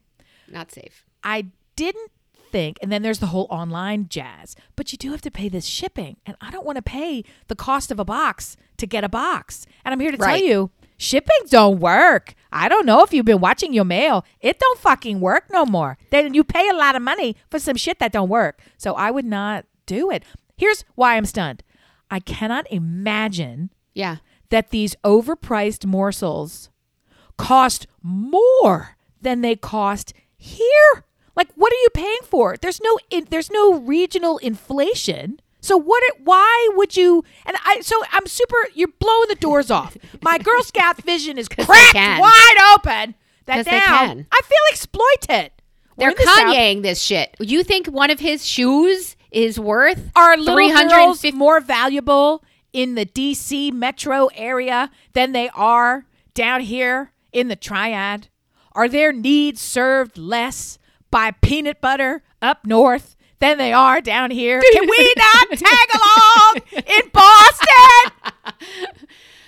[0.48, 1.04] Not safe.
[1.22, 2.10] I didn't
[2.52, 5.64] think, and then there's the whole online jazz, but you do have to pay this
[5.66, 6.18] shipping.
[6.26, 9.66] And I don't want to pay the cost of a box to get a box.
[9.84, 10.38] And I'm here to Right.
[10.38, 12.34] tell you, shipping don't work.
[12.52, 14.24] I don't know if you've been watching your mail.
[14.40, 15.98] It don't fucking work no more.
[16.10, 18.60] Then you pay a lot of money for some shit that don't work.
[18.76, 20.22] So I would not do it.
[20.56, 21.62] Here's why I'm stunned.
[22.10, 24.16] I cannot imagine Yeah.
[24.50, 26.68] that these overpriced morsels
[27.38, 31.04] cost more than they cost here.
[31.34, 32.56] Like, what are you paying for?
[32.60, 35.40] There's no, in, there's no regional inflation.
[35.60, 36.02] So what?
[36.04, 37.24] It, why would you?
[37.46, 38.56] And I, so I'm super.
[38.74, 39.96] You're blowing the doors off.
[40.20, 43.14] My Girl Scout vision is cracked wide open
[43.46, 44.26] that 'Cause down, they can.
[44.32, 45.52] I feel exploited.
[45.96, 47.36] We're They're in the Kanyeing this shit.
[47.38, 50.54] You think one of his shoes is worth Are little
[50.88, 52.42] girls more valuable
[52.72, 58.28] in the DC metro area than they are down here in the triad?
[58.72, 60.78] Are their needs served less
[61.12, 64.60] by peanut butter up north than they are down here?
[64.72, 68.12] Can we not tag along in Boston?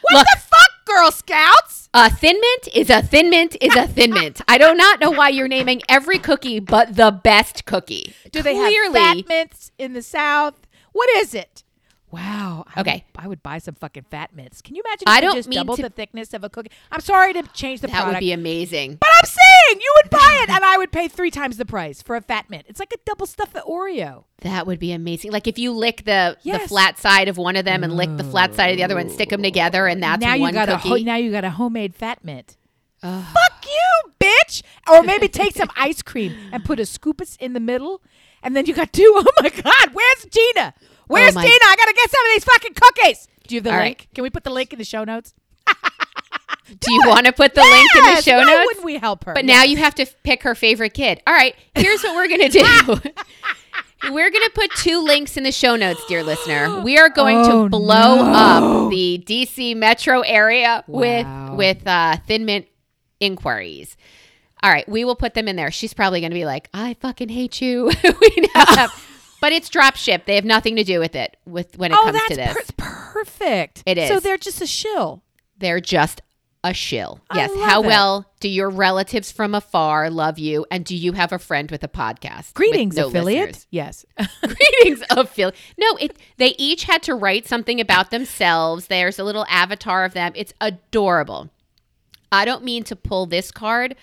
[0.02, 0.26] What Look.
[0.32, 1.88] the fuck, Girl Scouts?
[1.94, 4.40] A thin mint is a thin mint is a thin mint.
[4.46, 8.14] I do not know why you're naming every cookie but the best cookie.
[8.30, 10.66] Do they Clearly, have fat mints in the South?
[10.92, 11.63] What is it?
[12.14, 12.64] Wow.
[12.74, 13.04] I Okay.
[13.16, 14.62] Would, I would buy some fucking fat mints.
[14.62, 16.70] Can you imagine if I don't just mean doubled to- the thickness of a cookie?
[16.92, 18.12] I'm sorry to change the that product.
[18.12, 18.96] That would be amazing.
[19.00, 22.02] but I'm saying you would buy it and I would pay three times the price
[22.02, 22.64] for a fat mint.
[22.68, 24.24] It's like a double stuffed Oreo.
[24.42, 25.32] That would be amazing.
[25.32, 28.24] Like if you lick the the flat side of one of them and lick the
[28.24, 30.68] flat side of the other one, stick them together, and that's now one you got
[30.68, 32.56] a ho- now you got a homemade fat mint.
[33.00, 34.62] Fuck you, bitch!
[34.90, 38.02] Or maybe take some ice cream and put a scoopus in the middle,
[38.42, 39.02] and then you got two.
[39.26, 40.74] Oh my God, where's Gina?
[41.08, 41.54] Where's my- Gina?
[41.64, 43.28] I gotta get some of these fucking cookies.
[43.46, 43.98] Do you have the All link?
[44.00, 44.14] right.
[44.14, 45.34] Can we put the link in the show notes?
[46.80, 48.66] Do you want to put the link in the Yes, show why notes?
[48.66, 49.34] wouldn't we help her?
[49.34, 49.54] But Yes.
[49.56, 51.20] now you have to pick her favorite kid.
[51.26, 53.10] All right, here's what we're gonna do.
[54.12, 56.80] we're gonna put two links in the show notes, dear listener.
[56.82, 58.32] We are going Oh, to blow no.
[58.32, 61.50] up the DC metro area Wow.
[61.50, 62.66] with with uh, Thin Mint
[63.20, 63.96] inquiries.
[64.62, 65.70] All right, we will put them in there.
[65.70, 69.06] She's probably gonna be like, "I fucking hate you." we now have,
[69.44, 70.24] but it's drop ship.
[70.24, 72.70] They have nothing to do with it with when it oh, comes to this.
[72.78, 73.82] per- perfect.
[73.84, 74.08] It is.
[74.08, 75.22] So they're just a shill.
[75.58, 76.22] They're just
[76.64, 77.20] a shill.
[77.28, 77.50] I Yes.
[77.56, 77.86] How it.
[77.86, 80.64] well do your relatives from afar love you?
[80.70, 82.54] And do you have a friend with a podcast?
[82.54, 83.48] Greetings, no affiliate.
[83.48, 83.66] listeners?
[83.70, 84.06] Yes.
[84.42, 85.56] Greetings, affiliate.
[85.76, 86.16] No, it.
[86.38, 88.86] They each had to write something about themselves.
[88.86, 90.32] There's a little avatar of them.
[90.34, 91.50] It's adorable.
[92.32, 93.94] I don't mean to pull this card,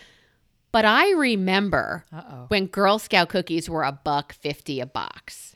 [0.72, 2.46] but I remember Uh-oh.
[2.48, 5.56] when Girl Scout cookies were a buck fifty a box.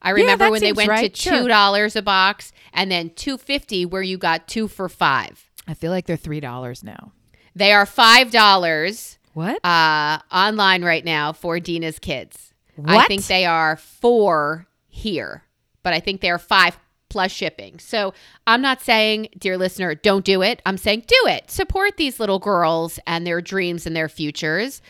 [0.00, 1.12] I remember that when they went right.
[1.12, 5.50] to two dollars a box, and then two fifty, where you got two for five.
[5.66, 7.12] I feel like they're three dollars now.
[7.54, 9.64] They are five dollars What?
[9.64, 12.52] uh, online right now for Dina's kids.
[12.84, 15.42] I think they are four here,
[15.82, 17.78] but I think they are five plus shipping.
[17.78, 18.14] So
[18.46, 20.62] I'm not saying, dear listener, don't do it.
[20.66, 21.50] I'm saying do it.
[21.50, 24.82] Support these little girls and their dreams and their futures.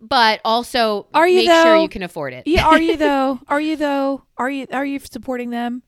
[0.00, 2.46] But also Are you, make sure you can afford it.
[2.46, 3.40] Yeah, are you though?
[3.48, 4.22] Are you though?
[4.36, 5.82] Are you are you supporting them?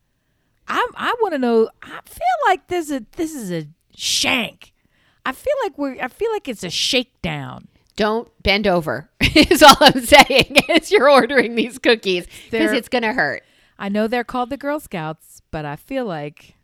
[0.66, 1.70] I I want to know.
[1.82, 4.72] I feel like this is a, this is a shank.
[5.24, 6.02] I feel like we're.
[6.02, 7.68] I feel like it's a shakedown.
[7.96, 9.10] Don't bend over.
[9.20, 13.42] is all I'm saying as you're ordering these cookies because it's gonna hurt.
[13.78, 16.54] I know they're called the Girl Scouts, but I feel like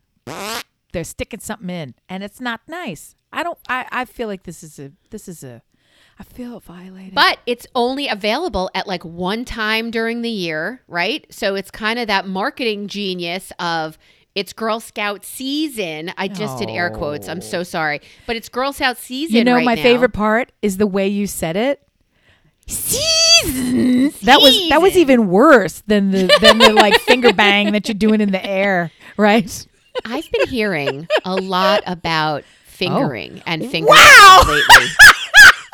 [0.92, 3.14] they're sticking something in, and it's not nice.
[3.33, 3.59] I don't.
[3.68, 4.92] I I feel like this is a.
[5.11, 5.62] This is a.
[6.18, 7.14] I feel violated.
[7.14, 11.27] But it's only available at like one time during the year, right?
[11.31, 13.99] So it's kind of that marketing genius of
[14.35, 16.12] it's Girl Scout season.
[16.16, 17.29] I just did air quotes.
[17.29, 17.62] I'm so oh.
[17.62, 18.01] sorry.
[18.27, 19.37] But it's Girl Scout season.
[19.37, 19.83] you know, right my now.
[19.83, 21.83] favorite part is the way you said it.
[22.66, 23.15] Season.
[23.46, 27.94] That was that was even worse than the than the like finger bang that you're
[27.94, 29.66] doing in the air, right?
[30.04, 33.42] I've been hearing a lot about fingering oh.
[33.46, 34.42] and fingering Wow.
[34.46, 34.87] lately.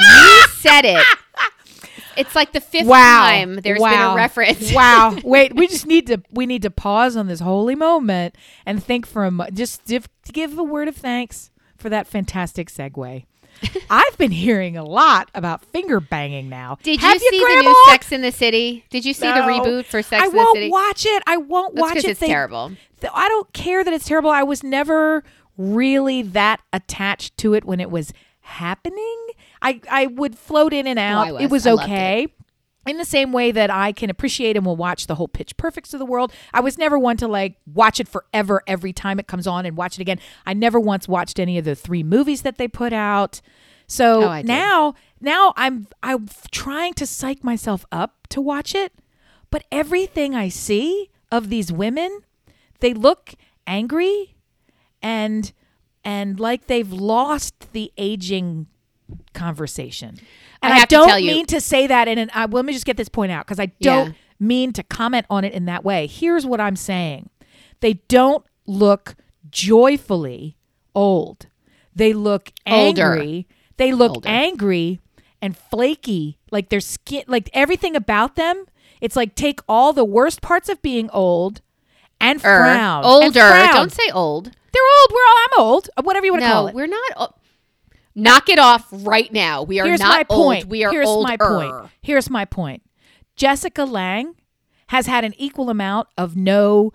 [0.01, 1.05] you said it.
[2.17, 3.23] It's like the fifth Wow.
[3.23, 4.73] time there's been a reference.
[4.73, 5.17] wow.
[5.25, 9.07] Wait, we just need to we need to pause on this holy moment and think
[9.07, 13.25] for a mo- just give, give a word of thanks for that fantastic segue.
[13.91, 16.79] I've been hearing a lot about finger banging now.
[16.83, 18.85] Did Have you see the new Sex in the City?
[18.91, 20.67] Did you see the reboot for Sex I in the City?
[20.67, 21.23] I won't watch it.
[21.27, 22.05] I won't That's watch it.
[22.07, 22.73] it's They- terrible.
[23.13, 24.31] I don't care that it's terrible.
[24.31, 25.25] I was never
[25.59, 29.27] really that attached to it when it was happening.
[29.61, 31.27] I I would float in and out.
[31.27, 31.65] I It was.
[31.65, 32.27] was I okay.
[32.87, 35.95] In the same way that I can appreciate and will watch the whole Pitch Perfects
[35.95, 39.29] of the world, I was never one to like watch it forever every time it
[39.29, 40.19] comes on and watch it again.
[40.45, 43.41] I never once watched any of the three movies that they put out.
[43.87, 48.93] So Oh, now, now I'm I'm trying to psych myself up to watch it,
[49.51, 52.21] but everything I see of these women,
[52.81, 53.35] they look
[53.67, 54.35] angry
[55.01, 55.53] and
[56.05, 58.67] and like they've lost the aging
[59.35, 60.19] conversation.
[60.63, 62.73] And I I, to don't you- mean to say that in an I let me
[62.73, 64.13] just get this point out because I don't Yeah.
[64.39, 66.07] mean to comment on it in that way.
[66.07, 67.29] Here's what I'm saying.
[67.81, 69.17] They don't look
[69.51, 70.57] joyfully
[70.95, 71.47] old.
[71.95, 73.15] They look Older.
[73.15, 73.47] angry.
[73.77, 74.29] They look Older.
[74.29, 75.01] angry
[75.41, 76.39] and flaky.
[76.51, 78.67] Like their skin like everything about them.
[79.01, 81.61] It's like take all the worst parts of being old
[82.21, 82.99] and Er, frown.
[82.99, 83.41] and older.
[83.41, 83.73] frown.
[83.75, 84.45] Don't say old.
[84.73, 85.11] They're old.
[85.13, 85.91] We're all I'm old.
[86.03, 86.75] Whatever you want to call it.
[86.75, 87.37] we're not.
[88.15, 89.63] Knock it off right now.
[89.63, 90.65] We are Here's not my old.
[90.65, 91.29] We are Here's older.
[91.29, 91.91] my point.
[92.03, 92.83] Here's my point.
[93.37, 94.35] Jessica Lange
[94.89, 96.93] has had an equal amount of no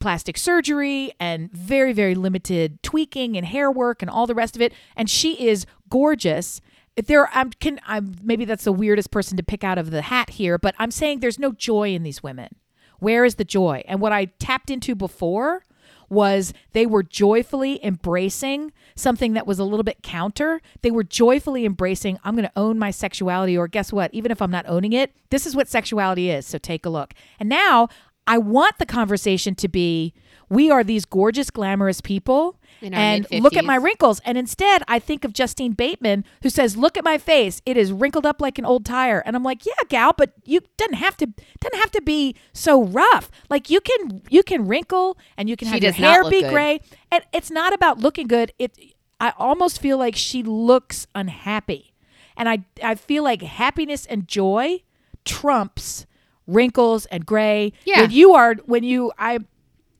[0.00, 4.62] plastic surgery and very very limited tweaking and hair work and all the rest of
[4.62, 6.60] it and she is gorgeous
[7.06, 10.30] there I'm can I'm maybe that's the weirdest person to pick out of the hat
[10.30, 12.54] here but I'm saying there's no joy in these women
[13.00, 15.64] where is the joy and what I tapped into before
[16.08, 20.60] was they were joyfully embracing something that was a little bit counter.
[20.82, 24.12] They were joyfully embracing, I'm going to own my sexuality, or guess what?
[24.12, 26.46] Even if I'm not owning it, this is what sexuality is.
[26.46, 27.14] So take a look.
[27.38, 27.88] And now
[28.26, 30.14] I want the conversation to be
[30.50, 32.56] we are these gorgeous, glamorous people.
[32.80, 34.20] And look at my wrinkles.
[34.24, 37.92] And instead, I think of Justine Bateman, who says, "Look at my face; it is
[37.92, 41.16] wrinkled up like an old tire." And I'm like, "Yeah, gal, but you doesn't have
[41.16, 43.30] to doesn't have to be so rough.
[43.50, 46.52] Like you can you can wrinkle and you can She have your hair be good.
[46.52, 46.80] gray.
[47.10, 48.52] And it's not about looking good.
[48.60, 48.78] It
[49.20, 51.92] I almost feel like she looks unhappy,
[52.36, 54.84] and I I feel like happiness and joy
[55.24, 56.06] trumps
[56.46, 57.72] wrinkles and gray.
[57.84, 58.02] Yeah.
[58.02, 59.40] when you are when you I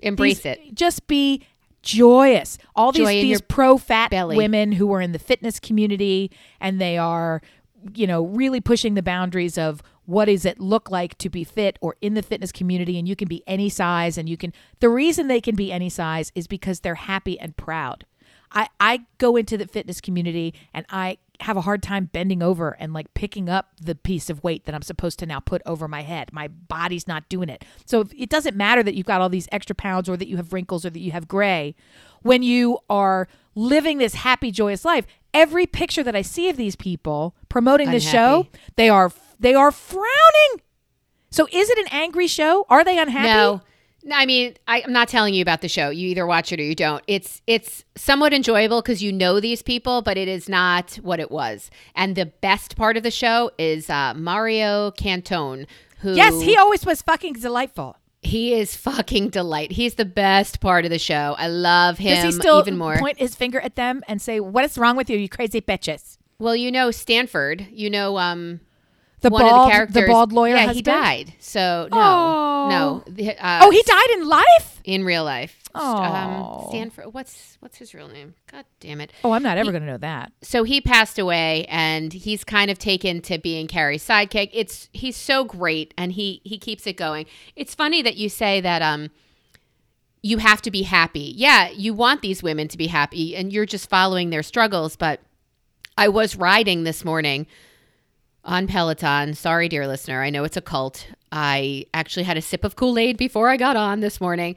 [0.01, 0.75] Embrace these- it.
[0.75, 1.43] Just be
[1.83, 2.59] joyous.
[2.75, 4.37] All these these pro fat belly.
[4.37, 6.31] women who are in the fitness community
[6.61, 7.41] and they are,
[7.95, 11.79] you know, really pushing the boundaries of what does it look like to be fit
[11.83, 14.89] or in the fitness community and you can be any size and you can the
[14.89, 18.05] reason they can be any size is because they're happy and proud.
[18.51, 22.77] I, I go into the fitness community and I have a hard time bending over
[22.81, 25.87] and like picking up the piece of weight that I'm supposed to now put over
[25.87, 26.33] my head.
[26.33, 27.64] My body's not doing it.
[27.87, 30.53] So it doesn't matter that you've got all these extra pounds or that you have
[30.53, 31.77] wrinkles or that you have gray.
[32.22, 36.74] When you are living this happy, joyous life, every picture that I see of these
[36.74, 40.62] people promoting this show, they are they are frowning.
[41.31, 42.66] So is it an angry show?
[42.68, 43.29] Are they unhappy?
[43.29, 43.61] No.
[44.12, 45.90] I mean, I, I'm not telling you about the show.
[45.90, 47.03] You either watch it or you don't.
[47.07, 51.31] It's it's somewhat enjoyable because you know these people, but it is not what it
[51.31, 51.71] was.
[51.94, 55.66] And the best part of the show is uh, Mario Cantone,
[56.01, 57.97] who Yes, he always was fucking delightful.
[58.23, 59.73] he is fucking delight.
[59.73, 61.35] He's the best part of the show.
[61.38, 62.97] I love him Does he still even more.
[62.99, 66.18] point his finger at them and say, "What is wrong with you, you crazy bitches"?
[66.40, 67.66] Well, you know Stanford.
[67.71, 68.61] You know um
[69.21, 69.95] The one bald, of the characters.
[69.95, 70.55] The bald lawyer.
[70.57, 71.35] Yeah, he died.
[71.41, 73.03] So no, Oh.
[73.09, 73.33] no.
[73.41, 74.81] Uh, Oh, he died in life.
[74.85, 75.57] in real life.
[75.75, 75.97] Oh.
[76.63, 77.13] Um, Stanford.
[77.13, 78.35] What's what's his real name?
[78.51, 79.13] God damn it.
[79.25, 80.33] Oh, I'm not ever going to know that.
[80.43, 84.51] so he passed away and he's kind of taken to being Carrie's sidekick.
[84.53, 87.27] It's he's so great and he he keeps it going.
[87.57, 89.11] It's funny that you say that um
[90.23, 91.33] you have to be happy.
[91.37, 95.21] Yeah, you want these women to be happy and you're just following their struggles, but
[95.97, 97.47] I was riding this morning
[98.49, 99.35] on Peloton.
[99.35, 100.23] Sorry, dear listener.
[100.23, 101.07] I know it's a cult.
[101.31, 104.57] I actually had a sip of Kool Aid before I got on this morning.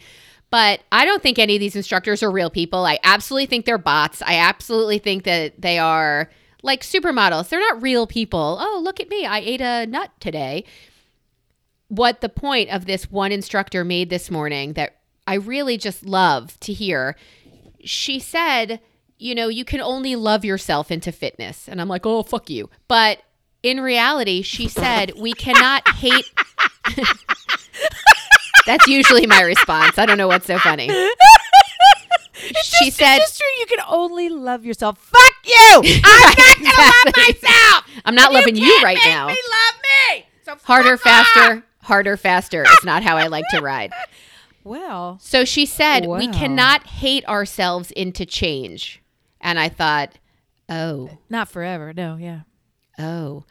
[0.50, 2.86] But I don't think any of these instructors are real people.
[2.86, 4.22] I absolutely think they're bots.
[4.22, 6.30] I absolutely think that they are
[6.64, 7.50] like supermodels.
[7.50, 8.58] They're not real people.
[8.60, 9.26] Oh, look at me.
[9.26, 10.64] I ate a nut today.
[11.90, 16.60] What the point of this one instructor made this morning that I really just love
[16.62, 17.16] to hear
[17.84, 18.80] she said,
[19.18, 21.68] you know, you can only love yourself into fitness.
[21.68, 22.70] And I'm like, oh, fuck you.
[22.88, 23.20] But
[23.64, 26.26] in reality, she said, we cannot hate.
[28.66, 29.98] That's usually my response.
[29.98, 30.88] I don't know what's so funny.
[32.64, 33.48] she said, It's just true.
[33.60, 34.98] You can only love yourself.
[35.00, 35.82] Fuck you.
[36.04, 37.86] I'm not going to love myself.
[38.06, 39.28] I'm not loving you can't right now.
[39.28, 39.82] Me love
[40.18, 40.26] me.
[40.44, 41.28] So Harder, fuck off.
[41.28, 43.92] faster, harder, faster is not how I like to ride.
[44.64, 49.02] Well, So she said, we cannot hate ourselves into change.
[49.40, 50.20] And I thought,
[50.70, 51.94] oh, not forever.
[51.94, 52.42] No, yeah.
[53.02, 53.44] Oh,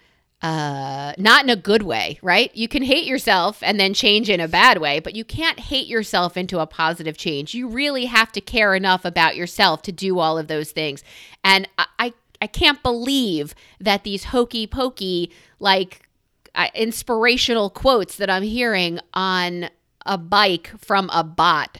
[0.42, 2.54] uh, not in a good way, right?
[2.56, 5.86] You can hate yourself and then change in a bad way, but you can't hate
[5.86, 7.54] yourself into a positive change.
[7.54, 11.04] You really have to care enough about yourself to do all of those things.
[11.44, 16.08] And I, I, I can't believe that these hokey pokey, like
[16.54, 19.68] uh, inspirational quotes that I'm hearing on
[20.06, 21.78] a bike from a bot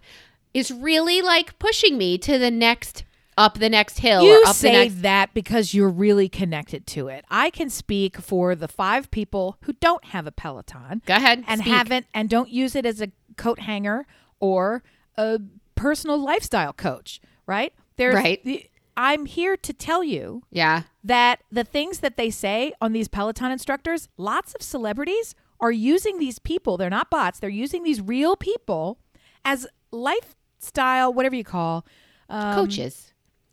[0.52, 3.04] is really like pushing me to the next
[3.40, 6.86] up the next hill You or up the say next that because you're really connected
[6.88, 7.24] to it.
[7.30, 11.44] I can speak for the five people who don't have a Peloton Go ahead.
[11.48, 11.72] and speak.
[11.72, 14.06] haven't and don't use it as a coat hanger
[14.38, 14.82] or
[15.16, 15.40] a
[15.74, 17.72] personal lifestyle coach, right?
[17.96, 18.44] There's Right.
[18.44, 20.82] the- I'm here to tell you Yeah.
[21.02, 26.18] that the things that they say on these Peloton instructors, lots of celebrities are using
[26.18, 26.76] these people.
[26.76, 27.38] They're not bots.
[27.38, 28.98] They're using these real people
[29.44, 31.86] as lifestyle, whatever you call
[32.28, 33.12] um, Coaches.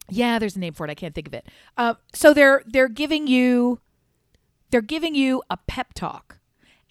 [0.10, 0.90] Yeah, there's a name for it.
[0.92, 1.48] I can't think of it.
[1.78, 3.80] Uh, so they're they're giving you
[4.72, 6.40] they're giving you a pep talk,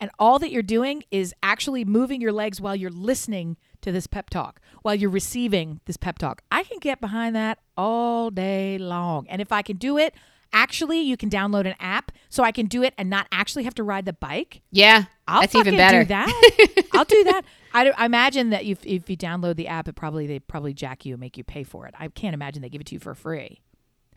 [0.01, 4.07] and all that you're doing is actually moving your legs while you're listening to this
[4.07, 6.43] pep talk, while you're receiving this pep talk.
[6.51, 9.27] I can get behind that all day long.
[9.29, 10.15] And if I can do it,
[10.53, 13.75] actually, you can download an app so I can do it and not actually have
[13.75, 14.63] to ride the bike.
[14.71, 16.03] Yeah, I'll that's even better.
[16.03, 16.83] Do that.
[16.93, 17.43] I'll do that.
[17.75, 21.05] I, I imagine that if if you download the app, it probably they probably jack
[21.05, 21.95] you and make you pay for it.
[21.99, 23.61] I can't imagine they give it to you for free.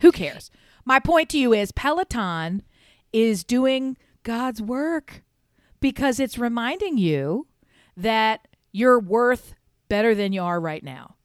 [0.00, 0.50] Who cares?
[0.84, 2.62] My point to you is Peloton
[3.12, 5.22] is doing God's work
[5.80, 7.46] because it's reminding you
[7.96, 9.54] that you're worth
[9.88, 11.16] better than you are right now.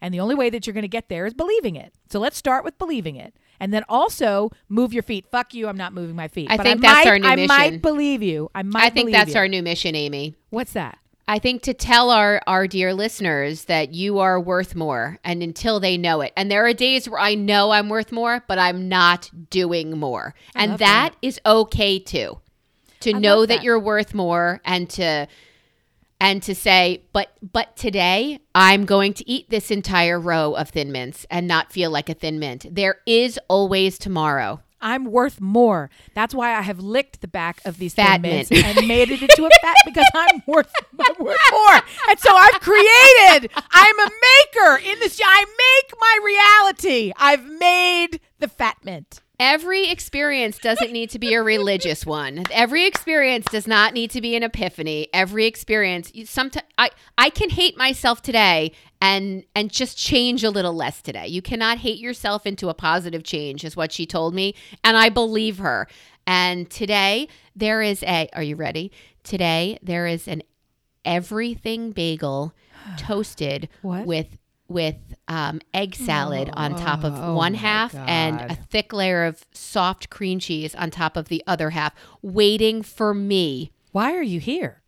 [0.00, 1.94] And the only way that you're going to get there is believing it.
[2.10, 3.34] So let's start with believing it.
[3.60, 5.26] And then also move your feet.
[5.30, 6.50] Fuck you, I'm not moving my feet.
[6.50, 7.48] I But think I that's might, our new I mission.
[7.48, 8.50] might believe you.
[8.54, 9.38] I might I think that's you.
[9.40, 10.34] our new mission, Amy.
[10.50, 10.98] What's that?
[11.26, 15.80] I think to tell our our dear listeners that you are worth more and until
[15.80, 16.32] they know it.
[16.36, 20.34] And there are days where I know I'm worth more, but I'm not doing more.
[20.54, 22.40] and love that is okay too.
[23.00, 23.48] To I know that.
[23.56, 23.62] that.
[23.62, 25.26] you're worth more and to
[26.24, 30.90] and to say, but but today I'm going to eat this entire row of thin
[30.90, 32.64] mints and not feel like a thin mint.
[32.74, 34.62] There is always tomorrow.
[34.80, 35.90] I'm worth more.
[36.14, 38.64] That's why I have licked the back of these Fat thin mints mint.
[38.64, 41.80] and made it into a fat because I'm worth I'm worth more.
[42.08, 43.50] And so I've created.
[43.70, 45.20] I'm a maker in this.
[45.22, 47.12] I make my reality.
[47.18, 49.20] I've made the fat mint.
[49.40, 52.44] Every experience doesn't need to be a religious one.
[52.52, 55.08] Every experience does not need to be an epiphany.
[55.12, 60.72] Every experience, sometimes I I can hate myself today and and just change a little
[60.72, 61.26] less today.
[61.26, 65.08] You cannot hate yourself into a positive change, is what she told me, and I
[65.08, 65.88] believe her.
[66.26, 68.28] And today there is a.
[68.34, 68.92] Are you ready?
[69.24, 70.42] Today there is an
[71.04, 72.54] everything bagel
[72.96, 74.06] toasted What?
[74.06, 74.96] with with
[75.28, 80.10] um, egg salad on top of Oh, one half and a thick layer of soft
[80.10, 83.72] cream cheese on top of the other half, waiting for me.
[83.92, 84.82] Why are you here?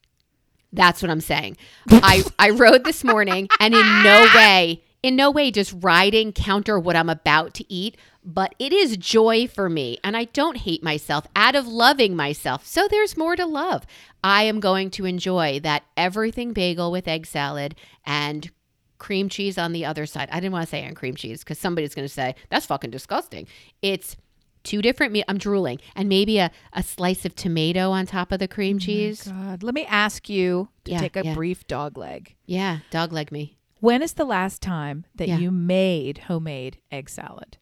[0.72, 1.56] That's what I'm saying.
[1.90, 6.78] I I rode this morning, and in no way, in no way does riding counter
[6.78, 7.96] what I'm about to eat.
[8.24, 12.66] But it is joy for me, and I don't hate myself out of loving myself.
[12.66, 13.86] So there's more to love.
[14.24, 18.50] I am going to enjoy that everything bagel with egg salad and
[18.98, 20.28] cream cheese on the other side.
[20.32, 22.90] I didn't want to say on cream cheese because somebody's going to say that's fucking
[22.90, 23.46] disgusting.
[23.82, 24.16] It's
[24.64, 25.24] two different meat.
[25.28, 28.80] I'm drooling, and maybe a, a slice of tomato on top of the cream oh
[28.80, 29.22] cheese.
[29.24, 31.34] God, let me ask you to Yeah, take a yeah.
[31.34, 32.34] brief dog leg.
[32.46, 33.56] Yeah, dog leg me.
[33.80, 35.38] When is the last time that Yeah.
[35.38, 37.58] you made homemade egg salad?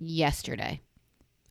[0.00, 0.80] yesterday.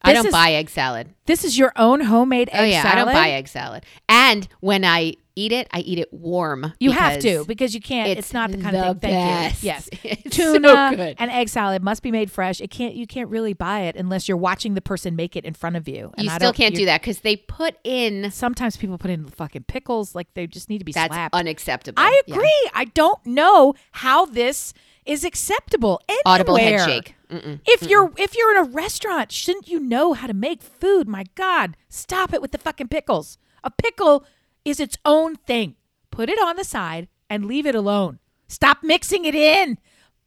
[0.01, 1.09] I don't is- buy egg salad.
[1.25, 2.97] This is your own homemade oh, egg oh yeah, salad.
[2.97, 3.85] I don't buy egg salad.
[4.07, 6.73] And when I eat it, I eat it warm.
[6.79, 8.09] You have to because you can't.
[8.09, 9.11] It's, it's not the kind the of thing.
[9.11, 9.63] Thank best.
[9.63, 9.67] you.
[9.67, 11.15] Yes, It's so tuna good.
[11.19, 12.61] and egg salad must be made fresh.
[12.61, 12.95] It can't.
[12.95, 15.87] You can't really buy it unless you're watching the person make it in front of
[15.87, 16.11] you.
[16.17, 18.31] And You I still can't do that because they put in.
[18.31, 20.15] Sometimes people put in fucking pickles.
[20.15, 21.35] Like they just need to be That's slapped.
[21.35, 22.01] unacceptable.
[22.01, 22.35] I Yeah.
[22.35, 22.69] agree.
[22.73, 24.73] I don't know how this
[25.05, 26.21] is acceptable anywhere.
[26.25, 27.15] Audible head shake.
[27.29, 27.59] Mm-mm.
[27.65, 31.07] If you're if you're in a restaurant, shouldn't you know how to make food?
[31.07, 33.37] My God, stop it with the fucking pickles.
[33.63, 34.25] A pickle
[34.63, 35.75] is its own thing.
[36.11, 38.19] Put it on the side and leave it alone.
[38.47, 39.77] Stop mixing it in.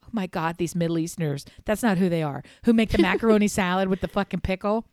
[0.04, 1.46] Oh my God, these Middle Easterners.
[1.64, 2.42] That's not who they are.
[2.64, 4.84] Who make the macaroni salad with the fucking pickle?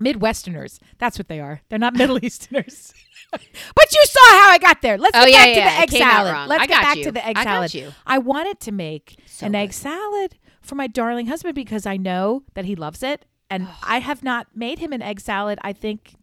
[0.00, 0.80] Midwesterners.
[0.98, 1.60] That's what they are.
[1.68, 2.92] They're not Middle Easterners.
[3.30, 3.40] but
[3.92, 4.98] you saw how I got there.
[4.98, 6.48] Let's Oh, get yeah, back yeah, to the egg salad.
[6.48, 7.04] Let's I get back you.
[7.04, 7.74] to the egg I got salad.
[7.74, 7.92] you.
[8.06, 9.58] I wanted to make So an good.
[9.58, 13.24] egg salad for my darling husband because I know that he loves it.
[13.50, 16.14] And I have not made him an egg salad, I think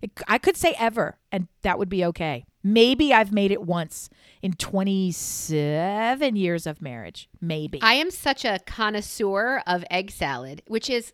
[0.00, 2.44] it, I could say ever, and that would be okay.
[2.62, 4.10] Maybe I've made it once
[4.42, 7.28] in 27 years of marriage.
[7.40, 7.80] Maybe.
[7.82, 11.12] I am such a connoisseur of egg salad, which is,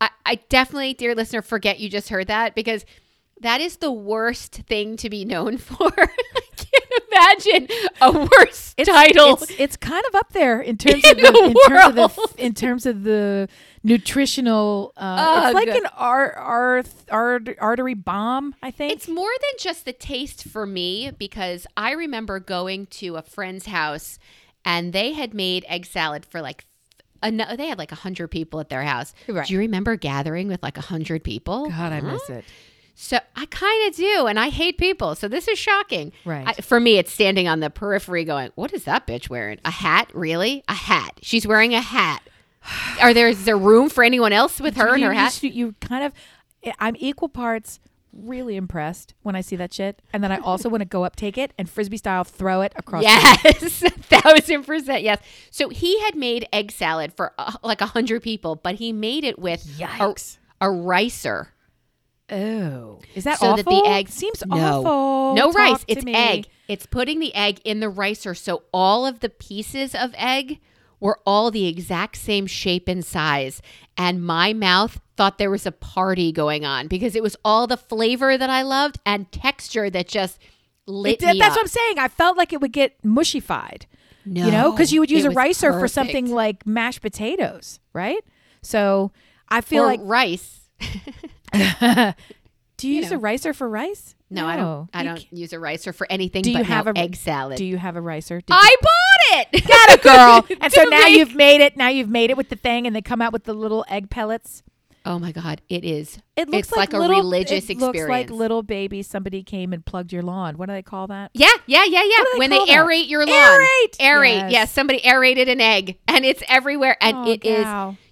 [0.00, 2.84] I, I definitely, dear listener, forget you just heard that because
[3.40, 5.92] that is the worst thing to be known for.
[5.96, 7.68] I can't imagine
[8.00, 9.34] a worse title.
[9.34, 11.94] It's, it's kind of up there in terms In of the, the in terms of
[11.94, 13.48] the in terms of the
[13.84, 14.92] nutritional.
[14.96, 18.54] Uh, it's like an ar, ar, ar, artery bomb.
[18.62, 18.92] I think.
[18.92, 23.66] It's more than just the taste for me because I remember going to a friend's
[23.66, 24.18] house
[24.64, 26.64] and they had made egg salad for like
[27.22, 29.14] a, they had like 100 people at their house.
[29.28, 29.46] Right.
[29.46, 31.70] Do you remember gathering with like 100 people?
[31.70, 32.12] God, I Huh?
[32.12, 32.44] miss it.
[32.98, 35.14] So I kind of do, and I hate people.
[35.14, 36.12] So this is shocking.
[36.24, 36.48] Right.
[36.48, 39.58] I, for me, it's standing on the periphery, going, "What is that bitch wearing?
[39.66, 40.10] A hat?
[40.14, 40.64] Really?
[40.66, 41.18] A hat?
[41.20, 42.22] She's wearing a hat.
[43.02, 45.26] Are there is there room for anyone else with her and you, her you hat?
[45.26, 46.12] s- You, kind of.
[46.80, 47.80] I'm equal parts
[48.12, 51.16] really impressed when I see that shit, and then I also want to go up,
[51.16, 53.02] take it, and frisbee style throw it across.
[53.02, 55.02] Yes, a thousand percent.
[55.02, 55.20] Yes.
[55.50, 59.22] So he had made egg salad for uh, like a hundred people, but he made
[59.22, 60.38] it with a, Yikes.
[60.62, 61.52] a ricer.
[62.30, 63.56] Oh, is that So awful?
[63.56, 64.56] that the egg- seems No.
[64.56, 65.34] awful.
[65.34, 65.84] No Talk rice.
[65.86, 66.14] It's me.
[66.14, 66.46] egg.
[66.68, 68.34] It's putting the egg in the ricer.
[68.34, 70.58] So all of the pieces of egg
[70.98, 73.62] were all the exact same shape and size.
[73.96, 77.76] And my mouth thought there was a party going on because it was all the
[77.76, 80.38] flavor that I loved and texture that just
[80.86, 81.58] lit did- me that's up.
[81.58, 81.98] what I'm saying.
[81.98, 83.86] I felt like it would get mushified.
[84.24, 88.24] no, you know, because you would use a ricer for something like mashed potatoes, right?
[88.62, 89.12] So
[89.48, 90.00] I feel or like.
[90.02, 90.68] rice.
[92.76, 93.16] Do you, you use know.
[93.16, 94.14] a ricer for rice?
[94.28, 94.90] No, I don't.
[94.92, 96.42] I don't ca- use a ricer for anything.
[96.42, 97.56] Do you but have no a- egg salad?
[97.56, 98.40] Do you have a ricer?
[98.40, 99.64] Did I bought it.
[99.66, 100.58] Got it, girl.
[100.60, 101.76] And so now make- you've made it.
[101.76, 104.10] Now you've made it with the thing, and they come out with the little egg
[104.10, 104.62] pellets.
[105.06, 106.18] Oh my god, it is.
[106.34, 109.04] It looks it's like, a little, religious it Looks like little baby.
[109.04, 110.58] Somebody came and plugged your lawn.
[110.58, 111.30] What do they call that?
[111.32, 112.24] Yeah, yeah, yeah, yeah.
[112.32, 112.68] They when they that?
[112.68, 113.60] aerate your lawn.
[113.60, 113.96] Aerate!
[114.00, 114.34] Aerate.
[114.34, 114.52] Yes.
[114.52, 114.72] Yes.
[114.72, 116.96] somebody aerated an egg and it's everywhere.
[117.00, 117.64] And Oh, it is.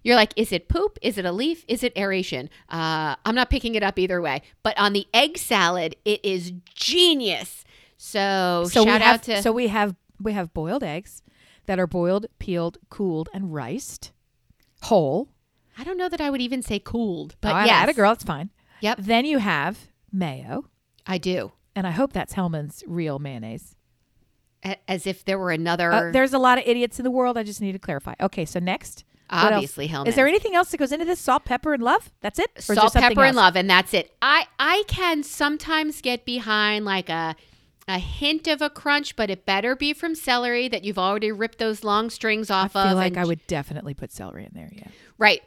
[0.05, 0.99] You're like, is it poop?
[1.03, 1.65] Is it a leaf?
[1.67, 2.49] Is it aeration?
[2.69, 4.43] Uh, I'm not picking it up either way.
[4.63, 7.65] But on the egg salad, it is genius.
[7.97, 9.43] So, So shout have out to.
[9.43, 11.23] so we have we have boiled eggs
[11.67, 14.13] that are boiled, peeled, cooled, and riced
[14.83, 15.31] whole.
[15.79, 17.75] I don't know that I would even say cooled, but oh, I yes.
[17.81, 18.13] had a girl.
[18.13, 18.51] It's fine.
[18.81, 18.99] Yep.
[19.01, 20.67] Then you have mayo,
[21.07, 21.53] I do.
[21.75, 23.75] and I hope that's Hellmann's real mayonnaise.
[24.65, 25.91] A- As if there were another.
[25.91, 27.39] Uh, there's a lot of idiots in the world.
[27.39, 28.15] I just need to clarify.
[28.21, 29.05] Okay, so next?
[29.31, 29.87] Obviously.
[29.87, 31.20] Is there anything else that goes into this?
[31.20, 32.12] Salt, pepper, and love.
[32.20, 32.51] That's it.
[32.68, 34.14] Or salt, pepper, and love, and that's it.
[34.20, 37.37] I I can sometimes get behind like a
[37.87, 41.59] a hint of a crunch, but it better be from celery that you've already ripped
[41.59, 42.77] those long strings off of.
[42.77, 42.97] I feel of.
[42.99, 44.70] like I would definitely put celery in there.
[44.72, 44.89] Yeah.
[45.18, 45.43] right,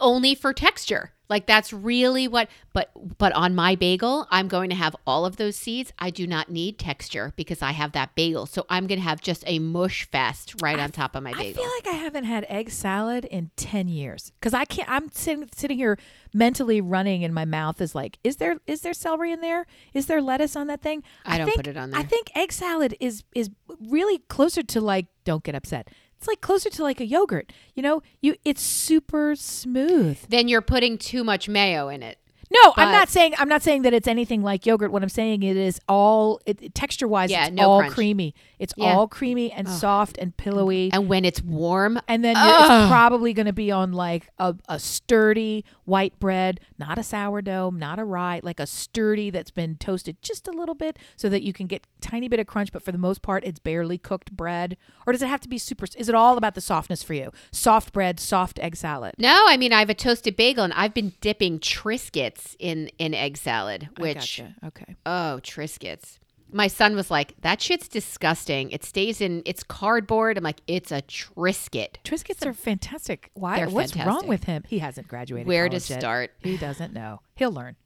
[0.00, 1.12] only for texture.
[1.28, 2.48] Like that's really what.
[2.72, 5.92] But but on my bagel, I'm going to have all of those seeds.
[5.98, 8.46] I do not need texture because I have that bagel.
[8.46, 11.62] So I'm going to have just a mush fest right on top of my bagel.
[11.62, 14.88] I feel like I haven't had egg salad in ten years because I can't.
[14.88, 15.98] I'm sitting sitting here
[16.32, 19.66] mentally running, and my mouth is like, is there is there celery in there?
[19.92, 21.02] Is there lettuce on that thing?
[21.26, 22.00] I don't think- put it on there.
[22.00, 23.50] I think egg salad is is
[23.86, 25.06] really closer to like.
[25.24, 25.88] Don't get upset.
[26.18, 27.52] It's like closer to like a yogurt.
[27.74, 30.18] You know, you it's super smooth.
[30.28, 32.18] then you're putting too much mayo in it.
[32.50, 34.90] No, I'm not saying I'm not saying that it's anything like yogurt.
[34.90, 37.30] What I'm saying it is all it, texture wise.
[37.30, 37.94] Yeah, it's no all crunch.
[37.94, 38.34] creamy.
[38.58, 38.94] It's Yeah.
[38.94, 40.90] all creamy and soft and pillowy.
[40.92, 44.54] And when it's warm, And then you're, it's probably going to be on like a,
[44.68, 49.76] a sturdy white bread, not a sourdough, not a rye, like a sturdy that's been
[49.76, 52.82] toasted just a little bit so that you can get tiny bit of crunch, but
[52.82, 54.76] for the most part, it's barely cooked bread.
[55.06, 55.86] Or does it have to be super?
[55.96, 57.30] Is it all about the softness for you?
[57.50, 59.14] Soft bread, soft egg salad.
[59.18, 63.14] No, I mean I have a toasted bagel and I've been dipping Triscuits in in
[63.14, 64.54] egg salad, I which gotcha.
[64.64, 64.96] okay.
[65.06, 66.18] oh Triscuits.
[66.50, 68.70] My son was like, "That shit's disgusting.
[68.70, 73.30] It stays in it's cardboard." I'm like, "It's a Triscuit." Triscuits are fantastic.
[73.34, 73.56] Why?
[73.56, 74.64] They're What's wrong with him?
[74.66, 75.46] He hasn't graduated.
[75.46, 76.00] Where to college yet.
[76.00, 76.30] start?
[76.40, 77.20] He doesn't know.
[77.34, 77.76] He'll learn.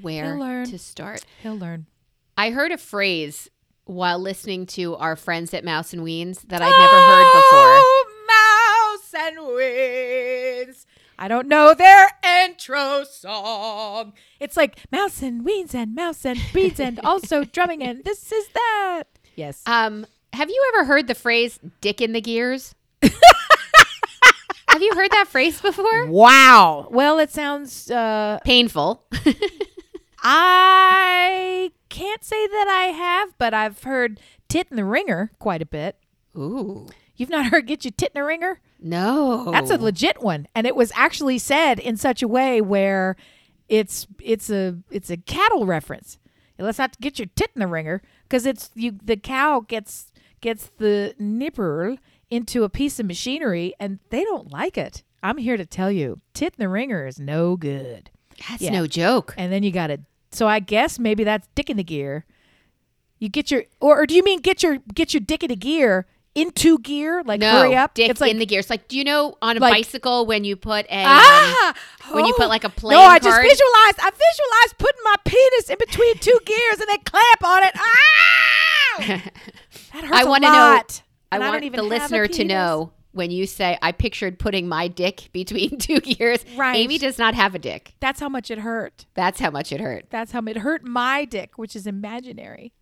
[0.00, 0.66] Where He'll learn.
[0.66, 1.24] to start?
[1.42, 1.86] He'll learn.
[2.36, 3.50] I heard a phrase
[3.84, 7.74] while listening to our friends at Mouse and Weens that I'd never heard oh, before.
[7.82, 10.86] Oh, mouse and weens.
[11.18, 12.10] I don't know their
[12.44, 14.12] intro song.
[14.38, 18.48] It's like mouse and weens and mouse and beans and also drumming and this is
[18.48, 19.04] that.
[19.34, 19.62] Yes.
[19.66, 22.74] Um, have you ever heard the phrase "dick in the gears"?
[23.02, 26.06] have you heard that phrase before?
[26.06, 26.86] wow.
[26.90, 27.90] Well, it sounds.
[27.90, 29.04] Uh, Painful.
[30.22, 35.66] I can't say that I have, but I've heard "tit in the ringer" quite a
[35.66, 35.96] bit.
[36.36, 36.86] Ooh.
[37.16, 38.60] You've not heard "get your tit in the ringer"?
[38.80, 39.50] No.
[39.52, 43.16] That's a legit one, and it was actually said in such a way where
[43.68, 46.18] it's it's a it's a cattle reference.
[46.58, 48.92] Let's not get your tit in the ringer because it's you.
[49.02, 51.96] The cow gets gets the nipper
[52.30, 55.02] into a piece of machinery, and they don't like it.
[55.22, 58.10] I'm here to tell you, tit in the ringer is no good.
[58.48, 58.72] That's Yeah.
[58.72, 59.34] no joke.
[59.36, 60.00] And then you got to.
[60.30, 62.24] So I guess maybe that's dick in the gear.
[63.18, 65.56] You get your, or, or do you mean get your get your dick in the
[65.56, 66.06] gear
[66.40, 67.22] into gear?
[67.24, 67.94] Like No, hurry up.
[67.94, 68.68] dick it's like in the gears.
[68.70, 71.74] Like, do you know on a Like- bicycle when you put a um, Ah,
[72.12, 72.38] when you oh.
[72.38, 73.42] put like a No, playing I just card?
[73.42, 73.98] visualized.
[74.00, 77.72] I visualized putting my penis in between two gears and then clamp on it.
[77.76, 79.22] Ah!
[79.92, 80.56] That hurts I a want to know.
[80.58, 81.02] lot.
[81.32, 85.28] I want even the listener to know when you say I pictured putting my dick
[85.32, 86.44] between two gears.
[86.56, 86.76] Right.
[86.76, 87.94] Amy does not have a dick.
[88.00, 89.06] That's how much it hurt.
[89.14, 90.06] That's how much it hurt.
[90.10, 92.72] That's how it hurt my dick, which is imaginary.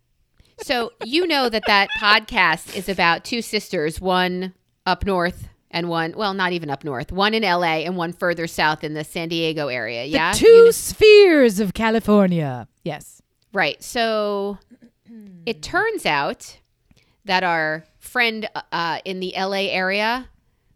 [0.63, 4.53] So you know that that podcast is about two sisters, one
[4.85, 8.47] up north and one, well, not even up north, one in LA and one further
[8.47, 10.03] south in the San Diego area.
[10.03, 12.67] The yeah, two You kn- spheres of California.
[12.83, 13.21] Yes.
[13.53, 13.81] right.
[13.83, 14.57] So
[15.45, 16.57] it turns out
[17.25, 20.29] that our friend uh, in the LA area,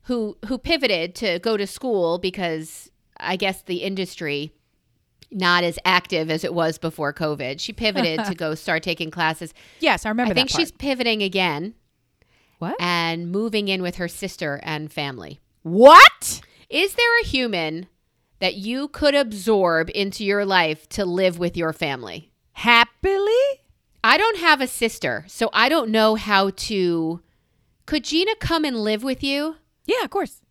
[0.04, 4.52] who who pivoted to go to school because I guess the industry
[5.32, 7.60] not as active as it was before COVID.
[7.60, 9.54] She pivoted to go start taking classes.
[9.80, 11.74] Yes, I remember I think she's pivoting again
[12.60, 12.76] What?
[12.80, 15.40] and moving in with her sister and family.
[15.64, 16.42] What?
[16.70, 17.88] Is there a human
[18.40, 22.32] that you could absorb into your life to live with your family?
[22.54, 23.34] Happily?
[24.04, 27.22] I don't have a sister, so I don't know how to.
[27.86, 29.58] Could Gina come and live with you?
[29.86, 30.42] Yeah, of course.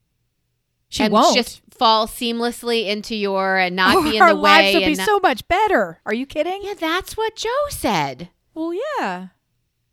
[0.90, 1.34] She won't.
[1.36, 4.20] just fall seamlessly into your and not Oh, be in the way.
[4.20, 6.00] our lives would be not- so much better.
[6.04, 6.60] Are you kidding?
[6.62, 8.28] yeah, that's what Joe said.
[8.54, 9.28] Well, yeah.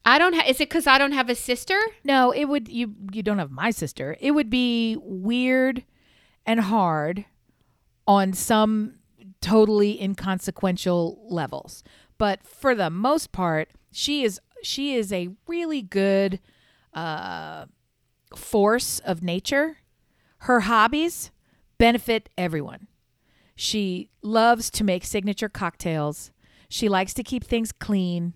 [0.04, 0.34] I don't.
[0.34, 1.78] Ha- is it because I don't have a sister?
[2.04, 4.18] No, it would you you don't have my sister.
[4.20, 5.84] It would be weird
[6.46, 7.26] and hard
[8.08, 8.96] on some
[9.42, 11.84] totally inconsequential levels.
[12.18, 16.40] But for the most part, she is she is a really good
[16.94, 17.66] uh
[18.36, 19.78] force of nature.
[20.40, 21.32] Her hobbies
[21.78, 22.88] benefit everyone.
[23.56, 26.32] She loves to make signature cocktails.
[26.70, 28.34] She likes to keep things clean.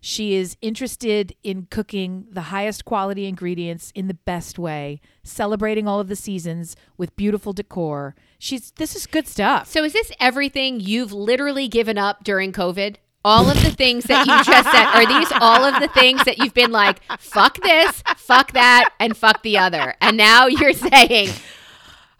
[0.00, 5.98] She is interested in cooking the highest quality ingredients in the best way, celebrating all
[5.98, 8.14] of the seasons with beautiful decor.
[8.38, 9.68] She's this is good stuff.
[9.68, 12.96] So is this everything you've literally given up during COVID?
[13.24, 16.38] All of the things that you just said are these all of the things that
[16.38, 21.30] you've been like, fuck this, fuck that, and fuck the other, and now you're saying.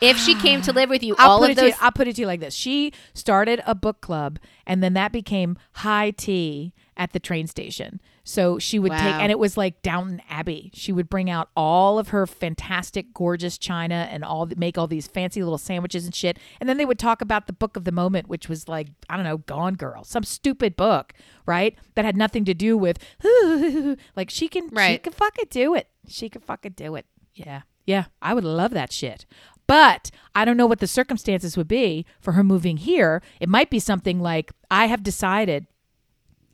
[0.00, 2.14] If she came to live with you, I'll all of those you, I'll put it
[2.16, 2.54] to you like this.
[2.54, 8.00] She started a book club and then that became high tea at the train station.
[8.28, 10.70] So she would take and it was like Downton Abbey.
[10.74, 15.06] She would bring out all of her fantastic gorgeous china and all make all these
[15.06, 16.38] fancy little sandwiches and shit.
[16.60, 19.16] And then they would talk about the book of the moment which was like I
[19.16, 21.14] don't know, Gone Girl, some stupid book,
[21.46, 21.74] right?
[21.94, 22.98] That had nothing to do with
[24.14, 25.02] like she can she Right.
[25.02, 25.88] can fucking do it.
[26.06, 27.06] She can fucking do it.
[27.34, 27.62] Yeah.
[27.86, 29.24] Yeah, I would love that shit.
[29.66, 33.22] But I don't know what the circumstances would be for her moving here.
[33.40, 35.66] It might be something like I have decided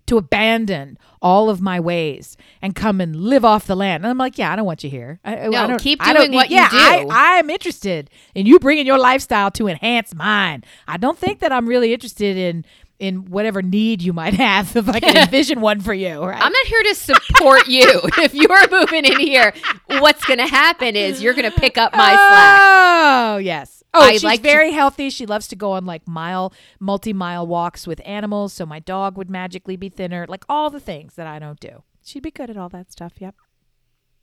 [0.07, 4.05] to abandon all of my ways and come and live off the land.
[4.05, 5.21] And I'm like, yeah, I don't want you here.
[5.25, 7.09] I, No, I don't, keep I don't doing what you yeah, do.
[7.11, 10.65] I, I'm interested in you bringing your lifestyle to enhance mine.
[10.87, 12.65] I don't think that I'm really interested in
[13.01, 16.23] in whatever need you might have if I can envision one for you.
[16.23, 16.41] Right?
[16.41, 18.01] I'm not here to support you.
[18.19, 19.53] if you're moving in here,
[19.87, 22.61] what's going to happen is you're going to pick up my slack.
[22.63, 23.84] Oh yes.
[23.95, 25.09] Oh, I she's like to- very healthy.
[25.11, 28.53] She loves to go on like mile, multi-mile walks with animals.
[28.53, 30.27] So my dog would magically be thinner.
[30.29, 31.83] Like all the things that I don't do.
[32.05, 33.15] She'd be good at all that stuff.
[33.19, 33.35] Yep.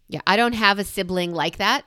[0.08, 1.86] Yeah, I don't have a sibling like that.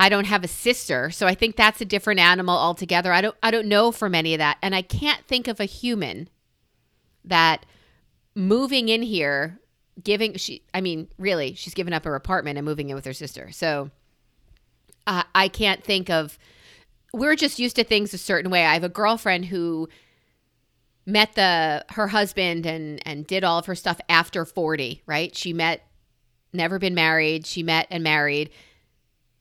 [0.00, 3.12] I don't have a sister, so I think that's a different animal altogether.
[3.12, 5.64] I don't I don't know from any of that, and I can't think of a
[5.64, 6.28] human
[7.24, 7.66] that
[8.36, 9.58] moving in here,
[10.00, 10.62] giving she.
[10.72, 13.50] I mean, really, she's given up her apartment and moving in with her sister.
[13.50, 13.90] So
[15.06, 16.38] I I can't think of.
[17.12, 18.64] We're just used to things a certain way.
[18.64, 19.88] I have a girlfriend who
[21.06, 25.34] met the her husband and and did all of her stuff after 40 right?
[25.34, 25.86] She met
[26.52, 27.46] never been married.
[27.46, 28.50] She met and married.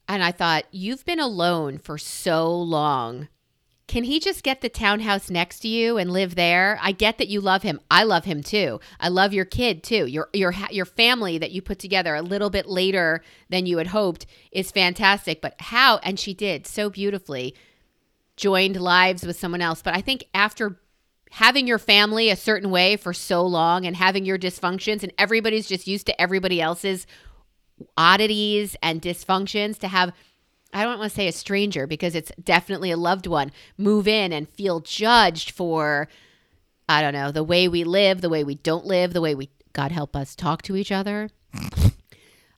[0.07, 3.27] And i thought you've been alone for so long
[3.87, 6.77] can he just get the townhouse next to you and live there?
[6.81, 7.79] I get that you love him.
[7.89, 8.81] I love him too.
[8.99, 10.05] I love your kid too.
[10.05, 13.87] Your your your family that you put together a little bit later than you had
[13.87, 15.41] hoped is fantastic.
[15.41, 17.55] But how and she did so beautifully
[18.35, 19.81] joined lives with someone else.
[19.81, 20.79] But i think after
[21.31, 25.67] having your family a certain way for so long and having your dysfunctions and everybody's
[25.67, 27.05] just used to everybody else's
[27.95, 30.13] oddities and dysfunctions to have
[30.73, 34.33] I don't want to say a stranger because it's definitely a loved one move in
[34.33, 36.07] and feel judged for
[36.89, 39.49] I don't know, the way we live, the way we don't live, the way we
[39.73, 41.29] God help us talk to each other.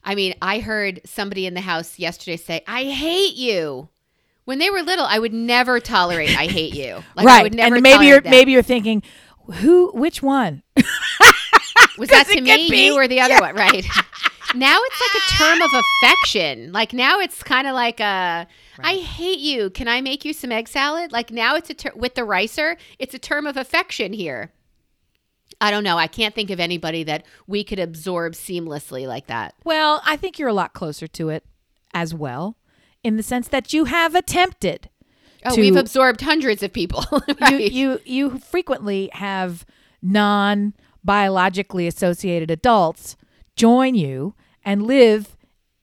[0.02, 3.88] I mean, I heard somebody in the house yesterday say, "I hate you."
[4.44, 7.42] When they were little, I would never tolerate "I hate you." Like, I right.
[7.42, 8.30] would never and maybe you're that.
[8.30, 9.02] maybe you're thinking,
[9.54, 9.90] who?
[9.92, 10.62] Which one?
[11.98, 12.86] Was that to me, be.
[12.86, 13.54] you, or the other one?
[13.54, 13.84] Right.
[14.54, 16.72] now it's like a term of affection.
[16.72, 18.46] Like now it's kind of like a,
[18.78, 19.70] I hate you.
[19.70, 21.12] Can I make you some egg salad?
[21.12, 22.76] Like now it's a ter- with the ricer.
[22.98, 24.52] It's a term of affection here.
[25.60, 25.98] I don't know.
[25.98, 29.54] I can't think of anybody that we could absorb seamlessly like that.
[29.64, 31.44] Well, I think you're a lot closer to it
[31.92, 32.56] as well,
[33.02, 34.88] in the sense that you have attempted.
[35.44, 37.04] Oh, to- we've absorbed hundreds of people.
[37.50, 39.66] you, you you frequently have
[40.00, 40.74] non
[41.04, 43.16] biologically associated adults
[43.56, 44.34] join you
[44.64, 45.36] and live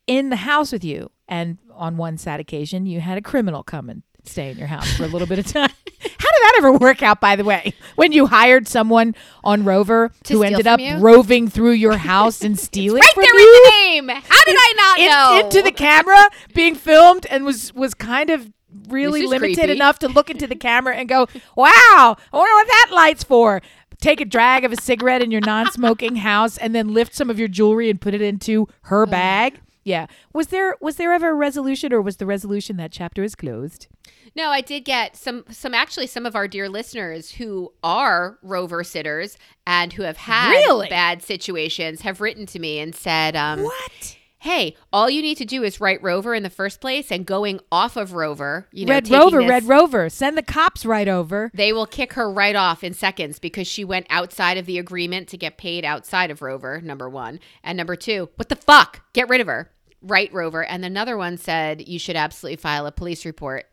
[0.06, 1.12] in the house with you.
[1.28, 4.92] And on one sad occasion, you had a criminal come and stay in your house
[4.96, 5.70] for a little bit of time.
[6.00, 7.74] How did that ever work out, by the way?
[7.96, 10.98] When you hired someone on Rover To who ended up you?
[10.98, 13.64] roving through your house and stealing right from there you?
[13.66, 14.22] in the name.
[14.24, 15.46] How did I not in- know?
[15.46, 18.50] into the camera being filmed and was was kind of
[18.90, 19.72] really limited creepy.
[19.72, 23.62] enough to look into the camera and go, "Wow, I wonder what that light's for."
[24.00, 27.40] Take a drag of a cigarette in your non-smoking house and then lift some of
[27.40, 29.60] your jewelry and put it into her bag.
[29.84, 30.08] Yeah.
[30.34, 33.88] Was there was there ever a resolution or was the resolution that chapter is closed?
[34.36, 38.84] No, I did get some some actually some of our dear listeners who are rover
[38.84, 40.90] sitters and who have had Really?
[40.90, 44.17] bad situations have written to me and said, um, What?
[44.48, 47.60] "Hey, all you need to do is write rover in the first place, and going
[47.72, 50.10] off of rover, you know, Red Rover, this- Red Rover.
[50.10, 51.52] Send the cops right over.
[51.54, 55.28] They will kick her right off in seconds because she went outside of the agreement
[55.30, 57.40] to get paid outside of Rover, number one.
[57.64, 59.02] And number two, what the fuck?
[59.14, 59.70] Get rid of her.
[60.02, 60.64] Right, Rover.
[60.64, 63.66] And another one said you should absolutely file a police report.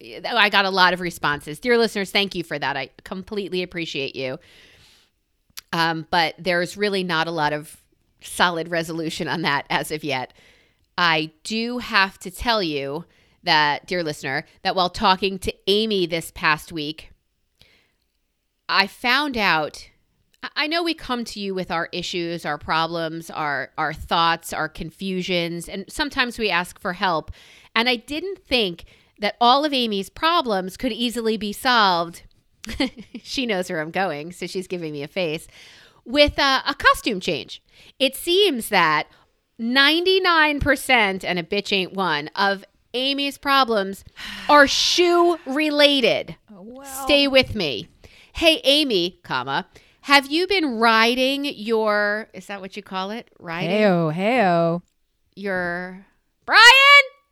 [0.00, 1.58] I got a lot of responses.
[1.60, 2.76] Dear listeners, thank you for that.
[2.76, 4.38] I completely appreciate you.
[5.72, 7.76] Um, but there's really not a lot of
[8.20, 10.32] solid resolution on that as of yet.
[10.98, 13.04] I do have to tell you
[13.42, 17.10] that, dear listener, that while talking to Amy this past week,
[18.68, 19.90] I found out.
[20.54, 24.68] I- know we come to you with our issues, our problems, our our thoughts, our
[24.68, 27.32] confusions, and sometimes we ask for help.
[27.74, 28.84] And I didn't think
[29.18, 32.22] that all of Amy's problems could easily be solved.
[33.22, 35.48] she knows where I'm going, so she's giving me a face
[36.06, 37.62] with a, a costume change.
[37.98, 39.08] It seems that
[39.60, 44.04] 99% and a bitch ain't one of Amy's problems
[44.48, 46.36] are shoe related.
[47.04, 47.88] Stay with me.
[48.32, 49.66] Hey Amy, comma,
[50.02, 53.28] have you been riding your is that what you call it?
[53.38, 54.82] Riding Heyo, heyo.
[55.34, 56.06] your
[56.44, 56.62] Brian?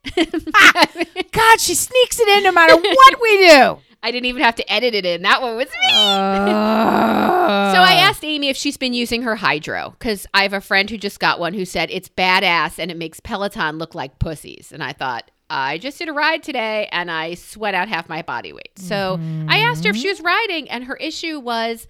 [1.33, 3.79] God, she sneaks it in no matter what we do.
[4.05, 5.23] I didn't even have to edit it in.
[5.23, 5.95] That one was me.
[5.95, 10.61] Uh, So I asked Amy if she's been using her Hydrow because I have a
[10.61, 14.19] friend who just got one who said it's badass and it makes Peloton look like
[14.19, 14.71] pussies.
[14.73, 18.23] And I thought, I just did a ride today and I sweat out half my
[18.23, 18.79] body weight.
[18.79, 21.87] So I asked her if she was riding, and her issue was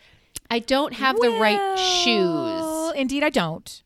[0.51, 2.97] I don't have the right shoes.
[2.97, 3.83] Indeed, I don't.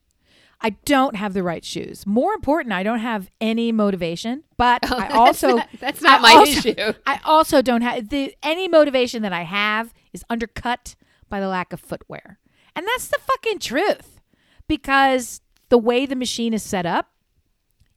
[0.61, 2.05] I don't have the right shoes.
[2.07, 4.43] More important, I don't have any motivation.
[4.57, 6.93] But oh, I Oh, That's also not- that's not I my also- issue.
[7.07, 10.97] I also don't have the any motivation that I have is undercut
[11.29, 12.39] by the lack of footwear,
[12.75, 14.21] and that's the fucking truth.
[14.67, 15.41] Because
[15.71, 17.11] the way the machine is set up,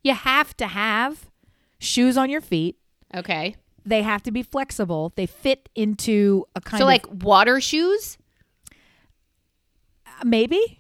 [0.04, 1.30] you have to have
[1.80, 2.78] shoes on your feet.
[3.14, 3.56] Okay.
[3.86, 5.12] They have to be flexible.
[5.16, 8.18] They fit into a kind So, of So like water shoes?
[10.06, 10.80] Uh, maybe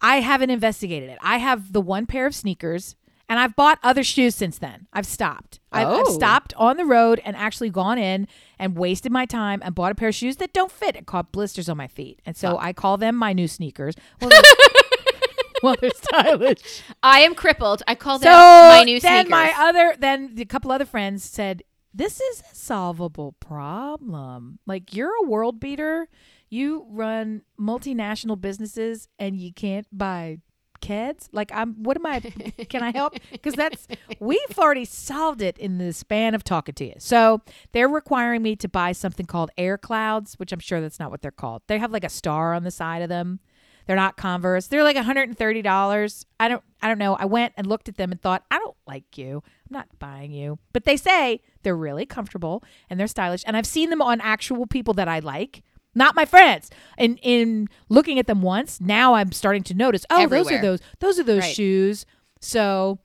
[0.00, 1.18] i haven't investigated it.
[1.22, 2.96] I have the one pair of sneakers
[3.28, 4.86] and i've bought other shoes since then.
[4.92, 5.60] I've stopped.
[5.72, 6.12] I've, I've Oh.
[6.14, 8.26] stopped on the road and actually gone in
[8.58, 10.96] and wasted my time and bought a pair of shoes that don't fit.
[10.96, 12.20] And caught blisters on my feet.
[12.24, 13.94] And so i call them my new sneakers.
[14.20, 14.42] Well they're,
[15.62, 16.82] well, they're stylish.
[17.02, 17.82] I am crippled.
[17.86, 19.30] I call so them my new then sneakers.
[19.30, 24.58] my other then a couple other friends said this is a solvable problem.
[24.66, 26.08] Like you're a world beater
[26.48, 30.38] you run multinational businesses and you can't buy
[30.80, 32.20] kids like i'm what am i
[32.68, 33.88] can i help because that's
[34.20, 37.40] we've already solved it in the span of talking to you so
[37.72, 41.20] they're requiring me to buy something called air clouds which i'm sure that's not what
[41.20, 43.40] they're called they have like a star on the side of them
[43.88, 44.66] they're not Converse.
[44.66, 46.24] They're like $130.
[46.38, 47.14] I don't I don't know.
[47.14, 49.42] I went and looked at them and thought, I don't like you.
[49.44, 50.58] I'm not buying you.
[50.74, 53.42] But they say they're really comfortable and they're stylish.
[53.46, 55.62] And I've seen them on actual people that I like.
[55.98, 56.70] Not my friends.
[56.96, 60.80] And in looking at them once, now I'm starting to notice, oh, those are those
[61.00, 61.54] those are those Right.
[61.54, 62.06] shoes.
[62.40, 63.00] So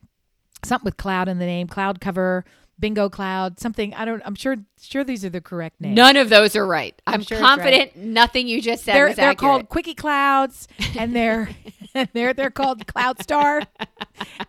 [0.64, 2.46] something with cloud in the name, cloud cover,
[2.80, 3.94] bingo cloud, something.
[3.96, 5.96] I don't I'm sure sure these are the correct names.
[5.96, 6.94] None of those are right.
[7.08, 10.68] I'm, sure it's confident nothing you just said they're they're called quickie clouds
[10.98, 11.50] and they're
[11.96, 13.62] and they're they're called cloud star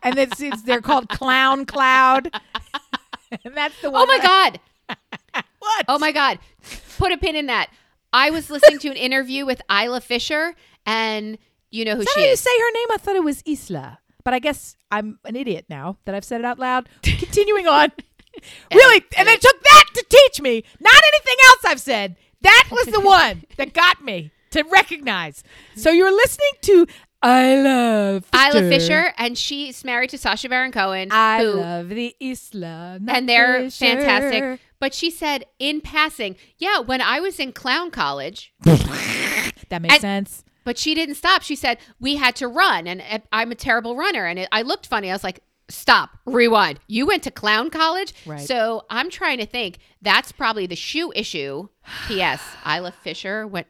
[0.02, 2.30] and it's, it's they're called clown cloud
[3.44, 4.60] and that's the one Oh my god.
[5.60, 6.38] what Oh my god.
[6.98, 7.70] Put a pin in that.
[8.14, 10.54] I was listening to an interview with Isla Fisher
[10.86, 11.36] and
[11.70, 12.40] you know who she how you is.
[12.40, 12.86] say her name?
[12.92, 16.40] I thought it was isla but i guess i'm an idiot now that i've said
[16.40, 16.88] it out loud.
[17.02, 17.92] Continuing on.
[18.74, 19.00] Really?
[19.16, 22.16] And it took that to teach me not anything else i've said.
[22.40, 25.44] That was the one that got me to recognize.
[25.76, 26.86] So you're listening to
[27.24, 31.08] i love Isla Fisher and she's married to Sacha Baron Cohen.
[31.10, 33.00] I who- love the Isla.
[33.08, 33.86] and they're Fisher.
[33.86, 34.60] fantastic.
[34.78, 40.00] But she said in passing, yeah, when I was in clown college, That makes And-
[40.02, 40.44] sense.
[40.64, 41.42] but she didn't stop.
[41.42, 44.60] She said we had to run, and uh, I'm a terrible runner, and it, I
[44.62, 45.10] looked funny.
[45.10, 46.78] I was like, stop, rewind.
[46.86, 48.40] You went to clown college, Right.
[48.40, 49.78] So I'm trying to think.
[50.02, 51.68] That's probably the shoe issue.
[52.08, 52.42] P.S.
[52.66, 53.66] Isla Fisher went.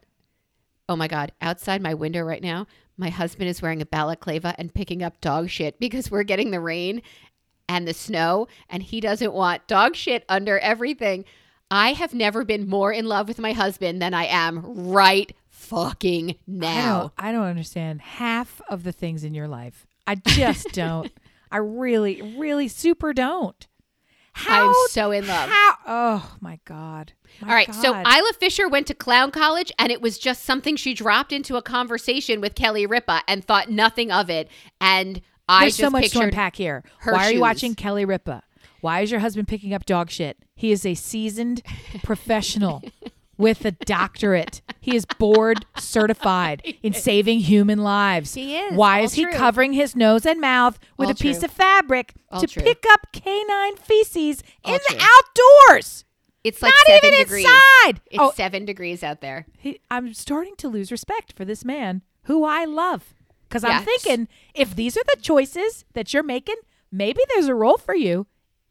[0.89, 1.33] Oh my God!
[1.41, 2.67] Outside my window right now,
[2.97, 6.61] my husband is wearing a balaclava and picking up dog shit because we're getting the
[6.61, 7.03] rain.
[7.67, 11.25] and the snow, and he doesn't want dog shit under everything.
[11.71, 14.61] I have never been more in love with my husband than I am
[14.93, 17.01] right fucking I now.
[17.01, 19.87] don't, I don't understand half of the things in your life.
[20.07, 21.11] I just don't.
[21.51, 23.67] I really, really super don't.
[24.35, 24.69] How?
[24.69, 25.49] I'm so in love.
[25.49, 25.77] How?
[25.87, 27.13] Oh my god.
[27.41, 28.07] My All right, so God.
[28.07, 31.63] Isla Fisher went to clown college, and it was just something she dropped into a
[31.63, 34.49] conversation with Kelly Ripa and thought nothing of it.
[34.81, 36.83] And I There's just so much to unpack here.
[36.99, 38.43] her Why are you watching Kelly Ripa?
[38.81, 40.37] Why is your husband picking up dog shit?
[40.55, 41.63] He is a seasoned
[42.03, 42.83] professional
[43.37, 44.61] with a doctorate.
[44.81, 48.35] He is board certified in saving human lives.
[48.35, 48.75] He is.
[48.75, 52.15] Why All is he covering his nose and mouth with All a piece of fabric
[52.31, 52.63] All to true.
[52.63, 54.97] pick up canine feces in true.
[54.97, 55.03] the
[55.69, 56.05] outdoors?
[56.45, 57.45] it's like Not seven even degrees.
[57.47, 58.01] inside.
[58.11, 59.47] It's oh, seven degrees out there.
[59.57, 63.15] he, I'm starting to lose respect for this man who I love.
[63.49, 66.57] Because I'm thinking, if these are the choices that you're making,
[66.93, 68.27] maybe there's a role for you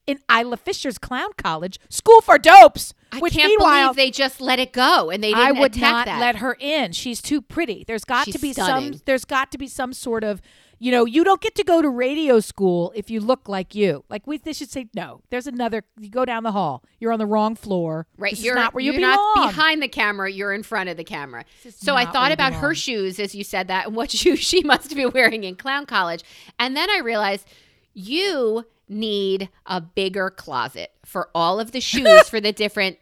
[0.06, 2.94] in Isla Fisher's Clown College, School for Dopes.
[3.12, 6.08] I which can't believe they just let it go and they didn't I would not
[6.08, 6.20] that.
[6.20, 6.92] let her in.
[6.94, 7.84] She's too pretty.
[7.88, 8.94] There's got She's to be stunning.
[8.94, 9.02] some.
[9.06, 10.42] There's got to be some sort of.
[10.80, 14.04] You know, you don't get to go to radio school if you look like you.
[14.10, 15.22] Like we, they should say no.
[15.30, 15.84] There's another.
[15.98, 16.84] You go down the hall.
[17.00, 18.06] You're on the wrong floor.
[18.18, 19.16] Right, This you're not where you you're belong.
[19.36, 20.30] not behind the camera.
[20.30, 21.46] You're in front of the camera.
[21.70, 24.94] So I thought about her shoes as you said that and what shoes she must
[24.94, 26.24] be wearing in clown college,
[26.60, 27.48] and then I realized
[27.94, 32.98] you need a bigger closet for all of the shoes for the different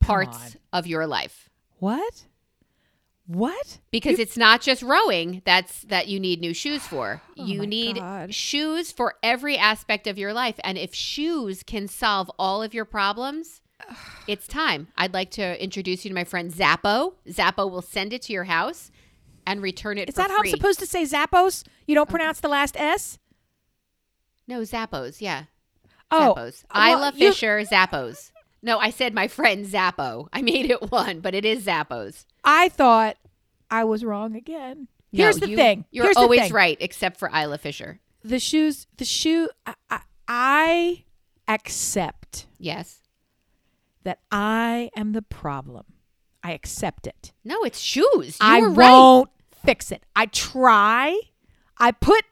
[0.00, 1.48] parts of your life.
[1.78, 2.24] What?
[3.26, 3.78] What?
[3.90, 7.20] Because it's not just rowing that's that you need new shoes for.
[7.38, 8.34] Oh you Oh my need God.
[8.34, 10.58] shoes for every aspect of your life.
[10.64, 13.60] And if shoes can solve all of your problems,
[14.26, 14.88] it's time.
[14.96, 17.14] I'd like to introduce you to my friend Zappo.
[17.30, 18.90] Zappo will send it to your house
[19.46, 21.64] and return it Is that how I'm supposed to say Zappos?
[21.86, 23.18] You don't pronounce the last S?
[24.46, 25.44] No, Zappos, yeah.
[26.10, 26.64] Oh, Zappos.
[26.64, 28.30] Uh, well, Isla you- Fisher Zappos.
[28.62, 30.28] No, I said my friend Zappo.
[30.32, 32.24] I made it one, but it is Zappos.
[32.42, 33.16] I thought
[33.70, 34.88] I was wrong again.
[35.12, 35.84] No, Here's the you- thing.
[35.90, 36.52] You're Here's always thing.
[36.52, 38.00] right, except for Isla Fisher.
[38.24, 41.04] The shoes, the shoe, I, I, I
[41.46, 42.98] accept Yes.
[44.02, 45.84] that I am the problem.
[46.42, 47.32] I accept it.
[47.44, 48.36] No, it's shoes.
[48.40, 49.30] You I won't
[49.64, 50.04] fix it.
[50.16, 51.18] I try.
[51.78, 52.24] I put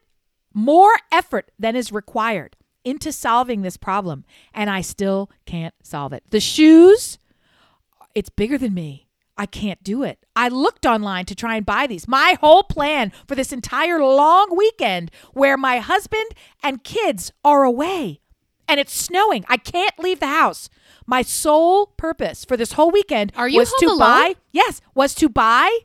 [0.55, 6.22] more effort than is required into solving this problem, and I still can't solve it.
[6.30, 7.18] The shoes,
[8.14, 9.09] it's bigger than me.
[9.36, 10.18] I can't do it.
[10.36, 12.07] I looked online to try and buy these.
[12.07, 16.26] My whole plan for this entire long weekend where my husband
[16.62, 18.20] and kids are away
[18.68, 19.44] and it's snowing.
[19.48, 20.70] I can't leave the house.
[21.07, 23.98] My sole purpose for this whole weekend Are you was to alone?
[23.98, 25.80] buy yes, was to buy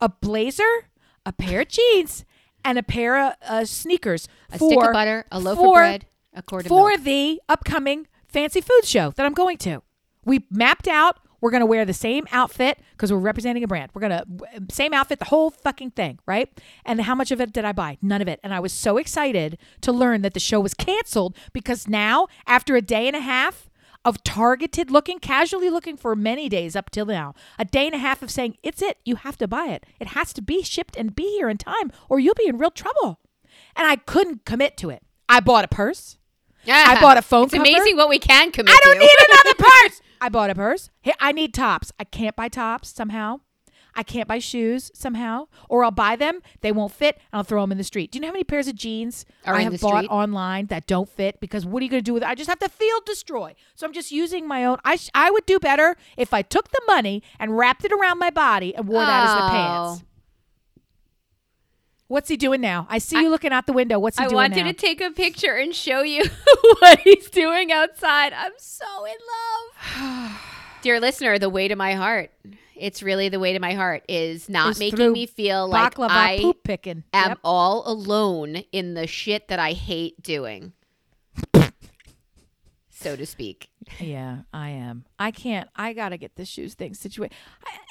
[0.00, 0.88] a blazer,
[1.26, 2.24] a pair of jeans,
[2.68, 5.74] and a pair of uh, sneakers A for stick of butter, a loaf for- of
[5.74, 7.02] bread, a quart of for milk.
[7.02, 9.82] the upcoming fancy food show that I'm going to.
[10.24, 11.18] We mapped out.
[11.40, 13.92] We're going to wear the same outfit because we're representing a brand.
[13.94, 16.48] We're going to same outfit, the whole fucking thing, right?
[16.84, 17.96] And how much of it did I buy?
[18.02, 18.40] None of it.
[18.42, 22.74] And I was so excited to learn that the show was canceled because now, after
[22.74, 23.67] a day and a half
[24.04, 27.98] of targeted looking, casually looking for many days up till now, a day and a
[27.98, 28.98] half of saying, it's it.
[29.04, 29.84] You have to buy it.
[30.00, 32.70] It has to be shipped and be here in time or you'll be in real
[32.70, 33.20] trouble.
[33.76, 35.02] And I couldn't commit to it.
[35.28, 36.16] I bought a purse.
[36.64, 36.84] Yeah.
[36.88, 37.62] I bought a phone It's cover.
[37.68, 38.72] amazing what we can commit to.
[38.72, 39.00] I don't to.
[39.00, 40.00] need another purse.
[40.20, 40.90] I bought a purse.
[41.02, 41.92] Hey, I need tops.
[41.98, 43.40] I can't buy tops somehow.
[43.98, 46.40] I can't buy shoes somehow, or I'll buy them.
[46.60, 48.12] They won't fit, and I'll throw them in the street.
[48.12, 50.08] Do you know how many pairs of jeans Are I have bought street?
[50.08, 51.40] online that don't fit?
[51.40, 52.28] Because what are you going to do with it?
[52.28, 53.56] I just have to field destroy.
[53.74, 54.78] So I'm just using my own.
[54.84, 58.20] I sh- I would do better if I took the money and wrapped it around
[58.20, 60.02] my body and wore that as the pants.
[60.04, 60.04] Oh.
[62.06, 62.86] What's he doing now?
[62.88, 63.98] I see you looking out the window.
[63.98, 64.68] What's he I doing wanted now?
[64.68, 66.22] to take a picture and show you
[66.78, 68.32] what he's doing outside.
[68.32, 69.16] I'm so in
[70.00, 70.40] love.
[70.82, 72.30] Dear listener, the way to my heart.
[72.80, 76.38] It's really the way to my heart is not Is making me feel like I
[76.40, 77.04] poop picking.
[77.12, 77.38] am Yep.
[77.44, 80.72] all alone in the shit that I hate doing.
[82.90, 83.67] so to speak.
[84.00, 85.04] Yeah, I am.
[85.18, 85.68] I can't.
[85.76, 87.34] I gotta get this shoes thing situated.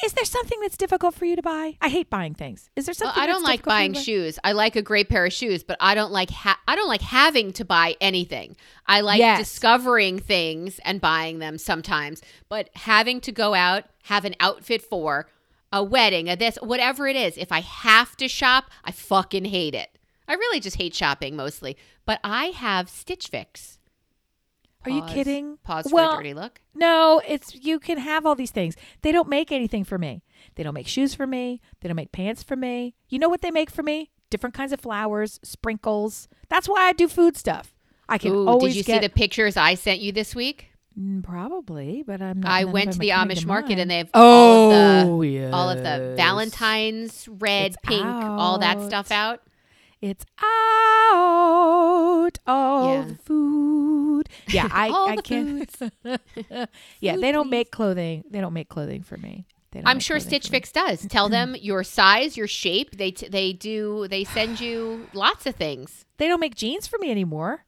[0.03, 1.77] Is there something that's difficult for you to buy?
[1.81, 2.69] I hate buying things.
[2.75, 3.23] Is there Well, something?
[3.23, 3.99] I don't that's like difficult for you buying buy?
[4.01, 4.39] shoes.
[4.43, 7.01] I like a great pair of shoes, but I don't like ha- I don't like
[7.01, 8.55] having to buy anything.
[8.85, 9.39] I like Yes.
[9.39, 15.27] discovering things and buying them sometimes, but having to go out, have an outfit for
[15.73, 17.37] a wedding, a this, whatever it is.
[17.37, 19.89] If I have to shop, I fucking hate it.
[20.27, 23.76] I really just hate shopping mostly, but I have Stitch Fix.
[24.87, 25.13] Are you Pause.
[25.13, 25.57] kidding?
[25.65, 26.61] Pause well, for a dirty look.
[26.73, 28.77] No, it's you can have all these things.
[29.01, 30.23] They don't make anything for me.
[30.55, 31.59] They don't make shoes for me.
[31.81, 32.95] They don't make pants for me.
[33.09, 34.11] You know what they make for me?
[34.29, 36.29] Different kinds of flowers, sprinkles.
[36.47, 37.75] That's why I do food stuff.
[38.07, 40.69] I can Ooh, always did you get see the pictures I sent you this week?
[40.97, 42.49] Mm, probably, but I'm not.
[42.49, 43.79] I none of went to them the are coming Amish to market mind.
[43.81, 48.05] and they have all of the oh yeah, all of the Valentine's red, It's pink,
[48.05, 49.41] all that stuff out.
[50.01, 50.47] It's out
[52.47, 53.05] all Yeah.
[53.09, 53.96] the food.
[54.47, 55.75] Yeah, I I the can't.
[56.99, 57.51] yeah, Food, they don't please.
[57.51, 58.23] make clothing.
[58.29, 59.47] They don't make clothing for me.
[59.71, 60.49] They don't I'm sure Stitch.
[60.49, 61.05] Fix does.
[61.09, 62.97] Tell them your size, your shape.
[62.97, 64.07] They t- they do.
[64.07, 66.05] They send you lots of things.
[66.17, 67.65] They don't make jeans for me anymore.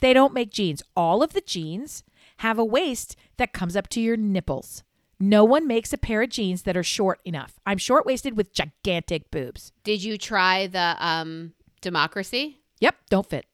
[0.00, 0.82] They don't make jeans.
[0.96, 2.02] All of the jeans
[2.38, 4.82] have a waist that comes up to your nipples.
[5.20, 7.58] No one makes a pair of jeans that are short enough.
[7.64, 9.72] I'm short waisted with gigantic boobs.
[9.84, 12.60] Did you try the um democracy?
[12.80, 13.46] Yep, don't fit.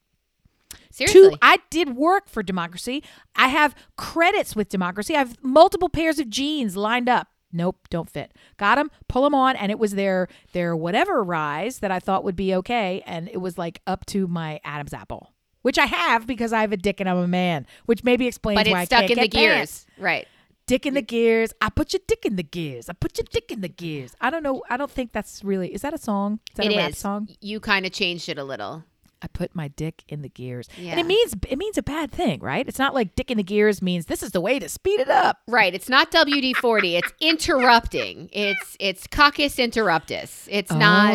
[0.91, 1.31] Seriously.
[1.31, 3.03] Two, I did work for Democracy.
[3.37, 5.15] I have credits with Democracy.
[5.15, 7.29] I have multiple pairs of jeans lined up.
[7.53, 8.33] Nope, don't fit.
[8.59, 12.23] Got them, pull them on, and it was their their whatever rise that I thought
[12.23, 16.27] would be okay, and it was like up to my Adam's apple, which I have
[16.29, 18.89] because I have a dick and I'm a man, which maybe explains but why it's
[18.91, 19.57] stuck I in can't the get gears.
[19.57, 19.87] pants.
[19.99, 20.29] Right.
[20.67, 21.53] Dick in the gears.
[21.61, 22.89] I put your dick in the gears.
[22.89, 24.15] I put your dick in the gears.
[24.21, 24.63] I don't know.
[24.71, 25.75] I don't think that's really.
[25.75, 26.39] Is that a song?
[26.53, 26.99] Is that It a rap is.
[26.99, 27.29] song?
[27.41, 28.85] You kind of changed it a little.
[29.23, 30.69] I put my dick in the gears.
[30.79, 32.67] And it means it means a bad thing, right?
[32.67, 35.11] It's not like dick in the gears means this is the way to speed it
[35.11, 35.39] up.
[35.47, 35.75] Right.
[35.75, 36.97] It's not WD forty.
[36.97, 38.31] It's interrupting.
[38.33, 40.47] It's it's coccus interruptus.
[40.51, 41.11] It's not.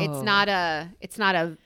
[0.00, 0.22] It's Oh.
[0.22, 0.88] not a.
[1.00, 1.56] It's not a.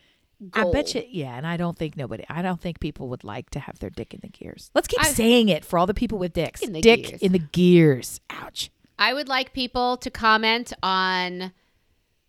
[0.53, 3.49] I bet you yeah, and I don't think nobody I don't think people would like
[3.51, 4.71] to have their dick in the gears.
[4.75, 6.61] Let's keep I- saying it for all the people with dicks.
[6.61, 7.23] in the dick gears.
[7.23, 8.21] in the gears.
[8.31, 8.71] Ouch.
[8.99, 11.53] I would like people to comment on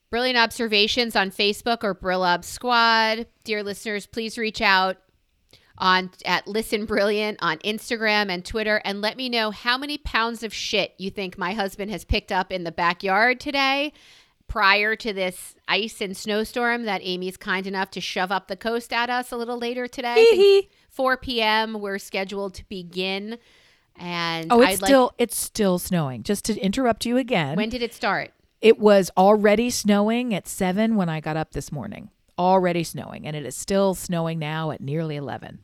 [0.10, 3.28] brilliant observations on Facebook or Brillob Squad.
[3.43, 4.97] Dear listeners, please reach out
[5.78, 10.41] on at Listen Brilliant on Instagram and Twitter and let me know how many pounds
[10.43, 13.91] of shit you think my husband has picked up in the backyard today
[14.47, 18.93] prior to this ice and snowstorm that Amy's kind enough to shove up the coast
[18.93, 20.12] at us a little later today.
[20.14, 20.70] I think Hee hee.
[20.91, 21.82] 4 p.m.
[21.82, 23.38] We're scheduled to begin.
[23.97, 26.24] And Oh, it's I'd like- still it's still snowing.
[26.24, 27.58] Just to interrupt you again.
[27.58, 28.32] when did it start?
[28.66, 32.09] It was already snowing at 7 when I got up this morning.
[32.39, 35.59] Already snowing and it is still snowing now at nearly 11.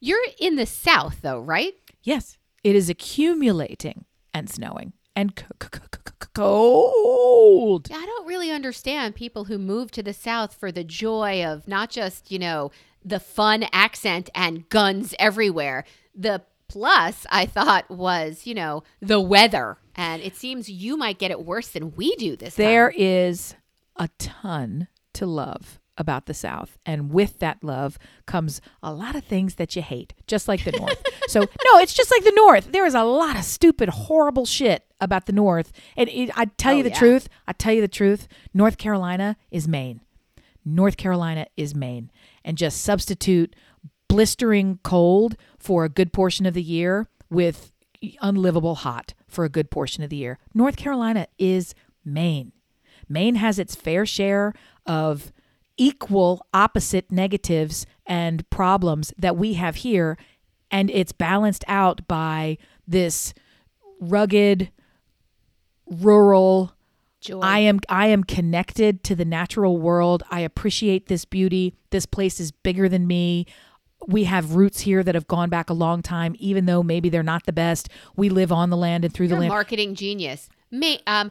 [0.00, 1.74] You're in the south, though, right?
[2.02, 7.88] Yes, it is accumulating and snowing and c- c- c- cold.
[7.92, 11.90] I don't really understand people who move to the south for the joy of not
[11.90, 12.70] just, you know,
[13.04, 15.84] the fun accent and guns everywhere.
[16.14, 19.78] The plus, I thought, was, you know, the weather.
[19.94, 23.00] And it seems you might get it worse than we do this There time.
[23.00, 23.54] is
[23.96, 26.78] a ton to love about the South.
[26.86, 30.70] And with that love comes a lot of things that you hate, just like the
[30.72, 31.02] North.
[31.28, 32.70] so, no, it's just like the North.
[32.70, 35.72] There is a lot of stupid, horrible shit about the North.
[35.96, 36.98] And it, I tell you Oh, the yeah.
[36.98, 37.28] truth.
[37.48, 38.28] I tell you the truth.
[38.54, 40.00] North Carolina is Maine.
[40.64, 42.12] North Carolina is Maine.
[42.44, 43.56] And just substitute
[44.08, 47.72] blistering cold for a good portion of the year with
[48.20, 50.38] unlivable hot for a good portion of the year.
[50.54, 52.52] North Carolina is Maine.
[53.08, 54.54] Maine has its fair share
[54.86, 55.32] of
[55.76, 60.16] equal opposite negatives and problems that we have here
[60.70, 63.34] and it's balanced out by this
[64.00, 64.70] rugged
[65.86, 66.72] rural
[67.20, 67.40] Joy.
[67.40, 70.22] I am I am connected to the natural world.
[70.30, 71.74] I appreciate this beauty.
[71.90, 73.44] This place is bigger than me.
[74.06, 77.22] We have roots here that have gone back a long time, even though maybe they're
[77.22, 77.88] not the best.
[78.16, 79.48] We live on the land and through You're the land.
[79.50, 80.48] marketing genius.
[80.70, 81.30] Ma- um,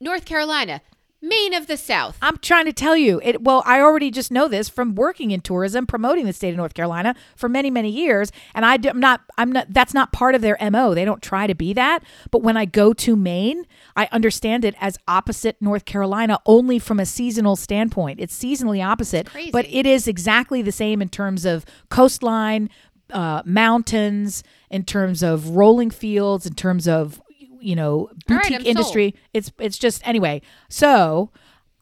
[0.00, 0.80] North Carolina,
[1.20, 2.16] Maine of the South.
[2.22, 3.20] I'm trying to tell you.
[3.24, 6.56] It well, I already just know this from working in tourism, promoting the state of
[6.56, 10.12] North Carolina for many, many years, and I do, I'm not I'm not that's not
[10.12, 10.94] part of their MO.
[10.94, 13.66] They don't try to be that, but when I go to Maine,
[13.96, 18.20] I understand it as opposite North Carolina only from a seasonal standpoint.
[18.20, 19.50] It's seasonally opposite, crazy.
[19.50, 22.70] but it is exactly the same in terms of coastline,
[23.12, 27.20] uh, mountains, in terms of rolling fields, in terms of
[27.60, 29.14] you know boutique I'm industry.
[29.34, 30.42] It's it's just anyway.
[30.68, 31.30] So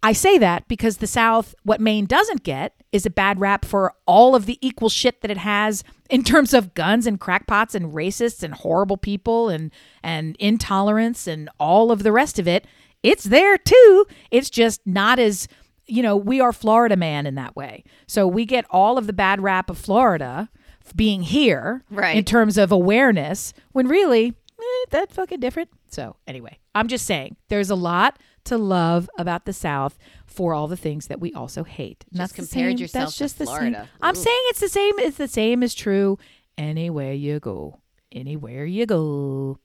[0.03, 3.93] I say that because the South, what Maine doesn't get is a bad rap for
[4.07, 7.93] all of the equal shit that it has in terms of guns and crackpots and
[7.93, 9.73] racists and horrible people and
[10.03, 12.67] and intolerance and all of the rest of it.
[13.03, 14.07] It's there too.
[14.31, 15.49] It's just not as
[15.89, 17.85] you know, we are Florida man in that way.
[18.09, 20.49] So we get all of the bad rap of Florida
[20.95, 22.17] being here Right.
[22.17, 25.71] in terms of awareness when really eh, that's fucking different.
[25.89, 30.69] So anyway, I'm just saying there's a lot to love about the South for all
[30.69, 32.05] the things that we also hate.
[32.11, 33.77] And Just that's compared yourself that's to just the same.
[34.01, 34.19] I'm Ooh.
[34.19, 34.95] saying it's the same.
[34.99, 36.19] It's the same is true
[36.57, 37.81] anywhere you go.
[38.13, 39.59] Anywhere you go.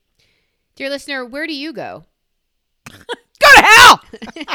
[0.74, 2.04] Dear listener, where do you go?
[2.90, 4.02] Go to hell.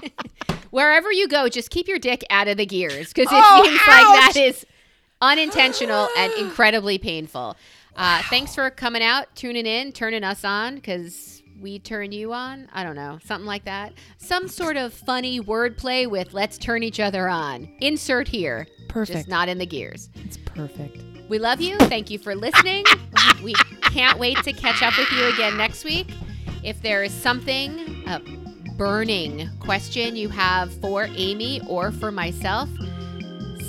[0.72, 3.80] Wherever you go, just keep your dick out of the gears because it Oh, seems
[3.88, 4.66] like that is
[5.22, 7.56] unintentional and incredibly painful.
[7.98, 12.70] Uh, thanks for coming out, tuning in, turning us on, because we turn you on.
[12.72, 13.94] I don't know, something like that.
[14.18, 18.68] Some sort of funny wordplay with "let's turn each other on." Insert here.
[18.88, 19.18] Perfect.
[19.18, 20.10] Just not in the gears.
[20.24, 21.04] It's perfect.
[21.28, 21.78] We love you.
[21.78, 22.86] Thank you for listening.
[23.44, 26.14] we can't wait to catch up with you again next week.
[26.64, 28.22] If there is something, a
[28.78, 32.70] burning question you have for Amy or for myself,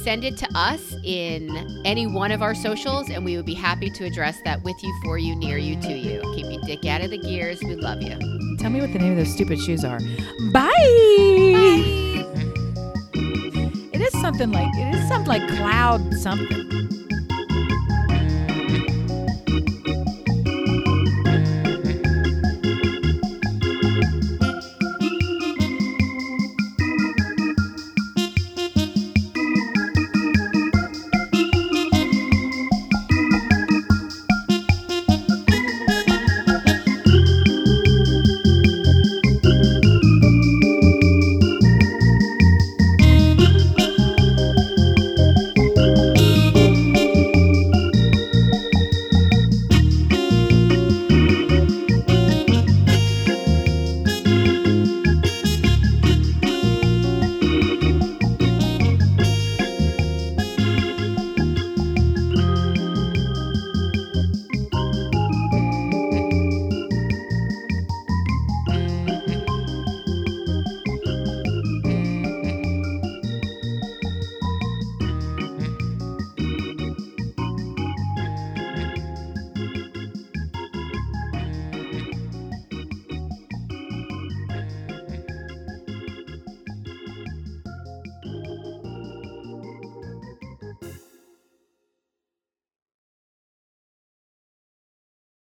[0.08, 1.54] send it to us in
[1.84, 5.00] any one of our socials, and we would be happy to address that with you,
[5.04, 6.22] for you, near you, to you.
[6.34, 7.60] Keep your dick out of the gears.
[7.62, 8.16] We love you.
[8.56, 9.98] Tell me what the name of those stupid shoes are.
[10.50, 10.72] Bye.
[13.92, 16.97] It is something like it is something like cloud something.